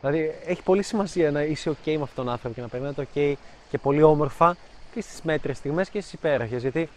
Δηλαδή 0.00 0.34
έχει 0.46 0.62
πολύ 0.62 0.82
σημασία 0.82 1.30
να 1.30 1.42
είσαι 1.42 1.70
OK 1.70 1.74
με 1.84 2.02
αυτόν 2.02 2.24
τον 2.24 2.28
άνθρωπο 2.28 2.54
και 2.54 2.60
να 2.60 2.68
περνάτε 2.68 3.06
OK 3.14 3.34
και 3.70 3.78
πολύ 3.78 4.02
όμορφα 4.02 4.56
και 4.94 5.00
στις 5.00 5.22
μέτρες 5.22 5.56
στιγμές 5.56 5.88
και 5.88 6.00
στις 6.00 6.12
υπέροχες. 6.12 6.60
Γιατί 6.60 6.88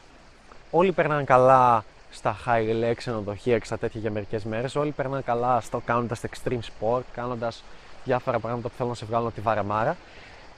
όλοι 0.72 0.92
περνάνε 0.92 1.24
καλά 1.24 1.86
στα 2.12 2.38
high 2.46 2.84
leg 2.84 2.94
ξενοδοχεία 2.96 3.58
και 3.58 3.66
στα 3.66 3.78
τέτοια 3.78 4.00
για 4.00 4.12
μερικές 4.12 4.44
μέρες. 4.44 4.76
Όλοι 4.76 4.92
περνάνε 4.92 5.22
καλά 5.22 5.62
στο 5.62 5.82
κάνοντας 5.86 6.22
extreme 6.22 6.60
sport, 6.60 7.02
κάνοντας 7.13 7.63
διάφορα 8.04 8.39
πράγματα 8.39 8.68
που 8.68 8.74
θέλουν 8.76 8.92
να 8.92 8.98
σε 8.98 9.06
βγάλουν 9.06 9.28
από 9.28 9.36
τη 9.36 9.42
βαραμάρα. 9.42 9.98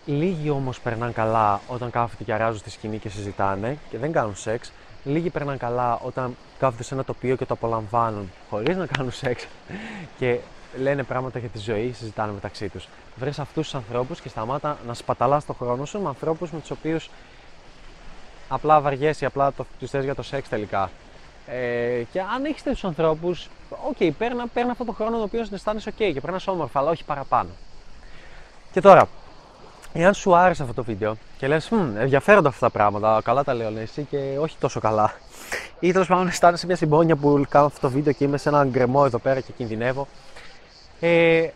Λίγοι 0.05 0.49
όμως 0.49 0.79
περνάνε 0.79 1.11
καλά 1.11 1.61
όταν 1.67 1.89
κάθονται 1.89 2.23
και 2.23 2.33
αράζουν 2.33 2.59
στη 2.59 2.69
σκηνή 2.69 2.97
και 2.97 3.09
συζητάνε 3.09 3.77
και 3.89 3.97
δεν 3.97 4.11
κάνουν 4.11 4.35
σεξ. 4.35 4.71
Λίγοι 5.05 5.29
περνάνε 5.29 5.57
καλά 5.57 5.99
όταν 6.03 6.35
κάθονται 6.59 6.83
σε 6.83 6.93
ένα 6.93 7.03
τοπίο 7.03 7.35
και 7.35 7.45
το 7.45 7.53
απολαμβάνουν 7.53 8.31
χωρίς 8.49 8.77
να 8.77 8.85
κάνουν 8.85 9.11
σεξ 9.11 9.47
και 10.17 10.39
λένε 10.77 11.03
πράγματα 11.03 11.39
για 11.39 11.49
τη 11.49 11.57
ζωή, 11.57 11.91
συζητάνε 11.91 12.31
μεταξύ 12.31 12.69
τους. 12.69 12.87
Βρει 13.15 13.29
αυτούς 13.29 13.63
τους 13.63 13.75
ανθρώπους 13.75 14.21
και 14.21 14.29
σταμάτα 14.29 14.77
να 14.87 14.93
σπαταλάς 14.93 15.45
το 15.45 15.53
χρόνο 15.53 15.85
σου 15.85 16.01
με 16.01 16.07
ανθρώπους 16.07 16.51
με 16.51 16.59
τους 16.59 16.71
οποίους 16.71 17.09
απλά 18.47 18.81
βαριέσαι, 18.81 19.25
απλά 19.25 19.53
τους 19.79 19.89
θες 19.89 20.03
για 20.03 20.15
το 20.15 20.21
σεξ 20.21 20.49
τελικά. 20.49 20.89
Ε, 21.47 22.03
και 22.11 22.21
αν 22.21 22.45
έχεις 22.45 22.63
τέτοιους 22.63 22.83
ανθρώπους, 22.83 23.49
οκ, 23.69 23.95
okay, 23.99 24.11
πέρνα, 24.17 24.47
πέρνα 24.47 24.71
αυτό 24.71 24.85
το 24.85 24.91
χρόνο 24.91 25.17
ο 25.17 25.21
οποίο 25.21 25.45
αισθάνεσαι 25.51 25.89
οκ 25.89 25.95
και 25.95 26.21
περνάει 26.21 26.39
όμορφα, 26.45 26.79
αλλά 26.79 26.89
όχι 26.89 27.03
παραπάνω. 27.03 27.49
Και 28.71 28.81
τώρα, 28.81 29.07
εάν 29.97 30.13
σου 30.13 30.35
άρεσε 30.35 30.61
αυτό 30.61 30.73
το 30.73 30.83
βίντεο 30.83 31.15
και 31.37 31.47
λες, 31.47 31.71
ενδιαφέροντα 31.97 32.49
αυτά 32.49 32.65
τα 32.65 32.71
πράγματα, 32.71 33.21
καλά 33.23 33.43
τα 33.43 33.53
λέω 33.53 33.69
ναι, 33.69 33.81
εσύ 33.81 34.07
και 34.09 34.17
όχι 34.39 34.55
τόσο 34.59 34.79
καλά, 34.79 35.13
ή 35.79 35.91
τέλος 35.91 36.07
πάντων 36.07 36.27
αισθάνεσαι 36.27 36.65
μια 36.65 36.75
συμπόνια 36.75 37.15
που 37.15 37.45
κάνω 37.49 37.65
αυτό 37.65 37.79
το 37.79 37.89
βίντεο 37.89 38.13
και 38.13 38.23
είμαι 38.23 38.37
σε 38.37 38.49
έναν 38.49 38.69
γκρεμό 38.69 39.03
εδώ 39.05 39.17
πέρα 39.17 39.39
και 39.39 39.51
κινδυνεύω, 39.57 40.07
ε, 40.99 41.47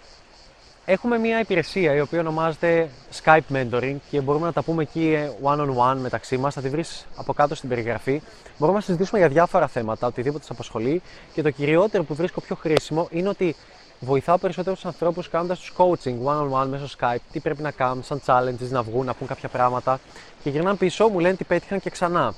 έχουμε 0.85 1.17
μια 1.17 1.39
υπηρεσία 1.39 1.95
η 1.95 1.99
οποία 1.99 2.19
ονομάζεται 2.19 2.89
Skype 3.23 3.53
Mentoring 3.53 3.95
και 4.09 4.21
μπορούμε 4.21 4.45
να 4.45 4.53
τα 4.53 4.61
πούμε 4.61 4.81
εκεί 4.81 5.13
ε, 5.13 5.31
one-on-one 5.43 5.97
μεταξύ 6.01 6.37
μας. 6.37 6.53
Θα 6.53 6.61
τη 6.61 6.69
βρεις 6.69 7.05
από 7.15 7.33
κάτω 7.33 7.55
στην 7.55 7.69
περιγραφή. 7.69 8.21
Μπορούμε 8.57 8.77
να 8.77 8.83
συζητήσουμε 8.83 9.19
για 9.19 9.29
διάφορα 9.29 9.67
θέματα, 9.67 10.07
οτιδήποτε 10.07 10.43
σε 10.43 10.51
απασχολεί 10.53 11.01
και 11.33 11.41
το 11.41 11.49
κυριότερο 11.49 12.03
που 12.03 12.15
βρίσκω 12.15 12.41
πιο 12.41 12.55
χρήσιμο 12.55 13.07
είναι 13.11 13.29
ότι 13.29 13.55
βοηθάω 13.99 14.37
περισσότερου 14.37 14.75
ανθρώπους 14.83 15.29
κάνοντας 15.29 15.59
τους 15.59 15.73
coaching 15.77 16.15
one-on-one 16.25 16.67
μέσω 16.67 16.87
Skype. 16.99 17.21
Τι 17.31 17.39
πρέπει 17.39 17.61
να 17.61 17.71
κάνουν, 17.71 18.03
σαν 18.03 18.21
challenges, 18.25 18.69
να 18.69 18.81
βγουν, 18.81 19.05
να 19.05 19.13
πούν 19.13 19.27
κάποια 19.27 19.49
πράγματα. 19.49 19.99
Και 20.43 20.49
γυρνάνε 20.49 20.77
πίσω, 20.77 21.07
μου 21.07 21.19
λένε 21.19 21.35
τι 21.35 21.43
πέτυχαν 21.43 21.79
και 21.79 21.89
ξανά. 21.89 22.33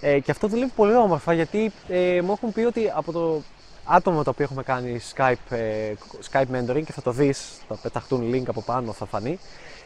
Ε, 0.00 0.20
και 0.20 0.30
αυτό 0.30 0.46
δουλεύει 0.46 0.72
πολύ 0.76 0.94
όμορφα 0.94 1.32
γιατί 1.32 1.72
ε, 1.88 2.20
μου 2.22 2.32
έχουν 2.32 2.52
πει 2.52 2.60
ότι 2.60 2.92
από 2.94 3.12
το 3.12 3.42
άτομο 3.84 4.22
το 4.22 4.30
οποίο 4.30 4.44
έχουμε 4.44 4.62
κάνει 4.62 5.00
Skype, 5.14 5.56
ε, 5.56 5.92
Skype 6.30 6.46
mentoring 6.54 6.82
και 6.84 6.92
θα 6.92 7.02
το 7.02 7.10
δεις, 7.10 7.60
θα 7.68 7.74
πεταχτούν 7.82 8.34
link 8.34 8.44
από 8.46 8.62
πάνω, 8.62 8.92
θα 8.92 9.06
φανεί. 9.06 9.38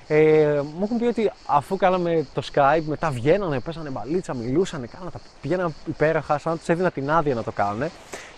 Ε, 0.06 0.60
μου 0.76 0.84
έχουν 0.84 0.98
πει 0.98 1.04
ότι 1.04 1.32
αφού 1.46 1.76
κάναμε 1.76 2.26
το 2.34 2.42
Skype, 2.54 2.82
μετά 2.87 3.10
βγαίνανε, 3.10 3.60
πέσανε 3.60 3.90
μπαλίτσα, 3.90 4.34
μιλούσαν, 4.34 4.88
κάνανε, 4.90 5.10
τα 5.10 5.20
πηγαίναν 5.40 5.74
υπέροχα, 5.87 6.38
σαν 6.38 6.52
να 6.52 6.58
τους 6.58 6.68
έδινα 6.68 6.90
την 6.90 7.10
άδεια 7.10 7.34
να 7.34 7.42
το 7.42 7.52
κάνουν. 7.52 7.88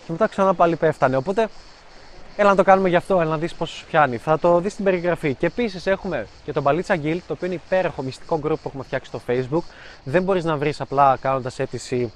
Και 0.05 0.11
μετά 0.11 0.27
ξανά 0.27 0.53
πάλι 0.53 0.75
πέφτανε. 0.75 1.15
Οπότε, 1.15 1.47
έλα 2.39 2.49
να 2.49 2.55
το 2.55 2.63
κάνουμε 2.63 2.89
γι' 2.89 2.95
αυτό, 2.95 3.21
έλα 3.21 3.29
να 3.29 3.37
δεις 3.37 3.53
πόσο 3.53 3.75
σου 3.75 3.85
πιάνει. 3.85 4.17
Θα 4.17 4.39
το 4.39 4.59
δεις 4.59 4.71
στην 4.71 4.83
περιγραφή. 4.83 5.33
Και 5.33 5.45
επίσης 5.45 5.87
έχουμε 5.87 6.27
και 6.43 6.51
το 6.51 6.61
Μπαλίτσα 6.61 6.95
Guild, 7.03 7.19
το 7.27 7.33
οποίο 7.33 7.45
είναι 7.45 7.55
υπέροχο 7.65 8.01
μυστικό 8.01 8.39
group 8.43 8.55
που 8.61 8.67
έχουμε 8.67 8.83
φτιάξει 8.83 9.09
στο 9.09 9.21
Facebook. 9.27 9.63
Δεν 10.03 10.23
μπορείς 10.23 10.43
να 10.43 10.57
βρεις 10.57 10.81
απλά 10.81 11.17
κάνοντας 11.21 11.59
αίτηση 11.59 12.11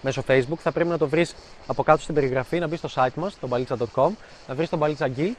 μέσω 0.00 0.24
Facebook. 0.28 0.58
Θα 0.58 0.72
πρέπει 0.72 0.88
να 0.88 0.98
το 0.98 1.08
βρεις 1.08 1.34
από 1.66 1.82
κάτω 1.82 2.02
στην 2.02 2.14
περιγραφή, 2.14 2.58
να 2.58 2.66
μπεις 2.66 2.78
στο 2.78 2.88
site 2.94 3.14
μας, 3.14 3.38
το 3.38 3.48
balitza.com, 3.50 4.10
να 4.48 4.54
βρεις 4.54 4.68
τον 4.68 4.80
Balitza 4.82 5.06
Guild, 5.16 5.34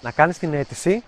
να 0.00 0.10
κάνεις 0.10 0.38
την 0.38 0.54
αίτηση 0.54 1.02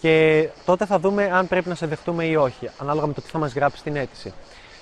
και 0.00 0.48
τότε 0.64 0.86
θα 0.86 0.98
δούμε 0.98 1.30
αν 1.32 1.48
πρέπει 1.48 1.68
να 1.68 1.74
σε 1.74 1.86
δεχτούμε 1.86 2.24
ή 2.24 2.36
όχι, 2.36 2.70
ανάλογα 2.78 3.06
με 3.06 3.12
το 3.12 3.20
τι 3.20 3.30
θα 3.30 3.38
μας 3.38 3.52
γράψει 3.52 3.82
την 3.82 3.96
αίτηση. 3.96 4.32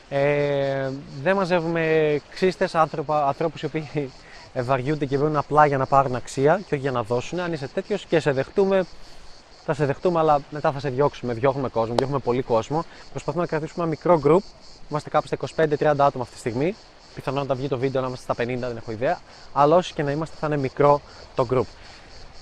Ε, 0.09 0.91
δεν 1.23 1.37
μαζεύουμε 1.37 2.21
ξύστες 2.31 2.75
ανθρώπους 3.09 3.63
οι 3.63 3.65
οποίοι 3.65 4.11
βαριούνται 4.63 5.07
και 5.07 5.17
βγαίνουν 5.17 5.37
απλά 5.37 5.67
για 5.67 5.79
να 5.79 5.87
πάρουν 5.87 6.15
αξία 6.15 6.57
και 6.57 6.75
όχι 6.75 6.83
για 6.83 6.91
να 6.91 7.03
δώσουν. 7.03 7.41
Αν 7.41 7.53
είσαι 7.53 7.69
τέτοιος 7.69 8.05
και 8.05 8.21
σε 8.21 8.33
δεχτούμε, 8.33 8.87
θα 9.65 9.75
σε 9.75 9.87
δεχτούμε, 9.87 10.19
αλλά 10.19 10.41
μετά 10.51 10.73
θα 10.73 10.81
σε 10.81 10.89
διώξουμε. 10.89 11.33
Διώχνουμε 11.33 11.69
κόσμο, 11.69 11.95
διώχνουμε 11.95 12.21
πολύ 12.21 12.43
κόσμο. 12.43 12.85
Προσπαθούμε 13.11 13.43
να 13.43 13.49
κρατήσουμε 13.49 13.85
ένα 13.85 13.91
μικρό 13.91 14.21
group. 14.25 14.45
Είμαστε 14.91 15.11
κάπου 15.11 15.27
στα 15.27 15.37
25-30 15.57 15.95
άτομα 15.99 16.23
αυτή 16.23 16.33
τη 16.33 16.39
στιγμή. 16.39 16.75
Πιθανόν 17.15 17.47
να 17.47 17.55
βγει 17.55 17.69
το 17.69 17.79
βίντεο 17.79 18.01
να 18.01 18.07
είμαστε 18.07 18.33
στα 18.33 18.45
50, 18.45 18.47
δεν 18.47 18.77
έχω 18.77 18.93
ιδέα. 18.93 19.19
Αλλά 19.53 19.77
όσο 19.77 19.95
και 19.95 20.03
να 20.03 20.11
είμαστε, 20.11 20.37
θα 20.41 20.47
είναι 20.47 20.57
μικρό 20.57 21.01
το 21.35 21.47
group. 21.51 21.67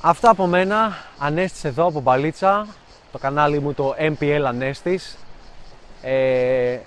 Αυτά 0.01 0.31
από 0.31 0.47
μένα. 0.47 0.97
Ανέστης 1.19 1.65
εδώ 1.65 1.87
από 1.87 2.01
Μπαλίτσα. 2.01 2.67
Το 3.13 3.19
κανάλι 3.19 3.61
μου 3.61 3.75
το 3.75 3.95
MPL 3.99 4.43
Ανέστης. 4.47 5.17
Ε, 6.03 6.79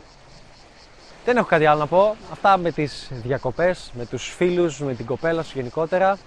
δεν 1.26 1.38
έχω 1.38 1.48
κάτι 1.48 1.66
άλλο 1.66 1.80
να 1.80 1.88
πω. 1.88 2.16
Αυτά 2.32 2.58
με 2.58 2.72
τις 2.72 3.10
διακοπές, 3.12 3.92
με 3.94 4.06
τους 4.06 4.34
φίλους, 4.36 4.80
με 4.80 4.94
την 4.94 5.06
κοπέλα 5.06 5.44
σου 5.44 5.52
γενικότερα. 5.56 6.18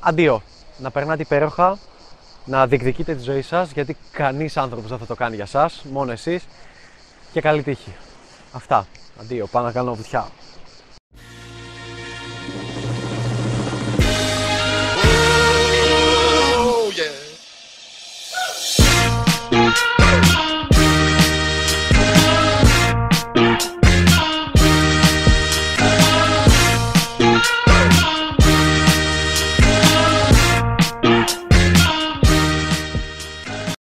Αντίο. 0.00 0.42
Να 0.78 0.90
περνάτε 0.90 1.22
υπέροχα, 1.22 1.78
να 2.44 2.66
διεκδικείτε 2.66 3.14
τη 3.14 3.22
ζωή 3.22 3.42
σας, 3.42 3.70
γιατί 3.70 3.96
κανείς 4.12 4.56
άνθρωπος 4.56 4.90
δεν 4.90 4.98
θα 4.98 5.06
το 5.06 5.14
κάνει 5.14 5.36
για 5.36 5.46
σας, 5.46 5.84
μόνο 5.92 6.12
εσείς. 6.12 6.44
Και 7.32 7.40
καλή 7.40 7.62
τύχη. 7.62 7.94
Αυτά. 8.52 8.86
Αντίο. 9.20 9.46
Πάω 9.46 9.62
να 9.62 9.72
κάνω 9.72 9.94
βουτιά. 9.94 10.28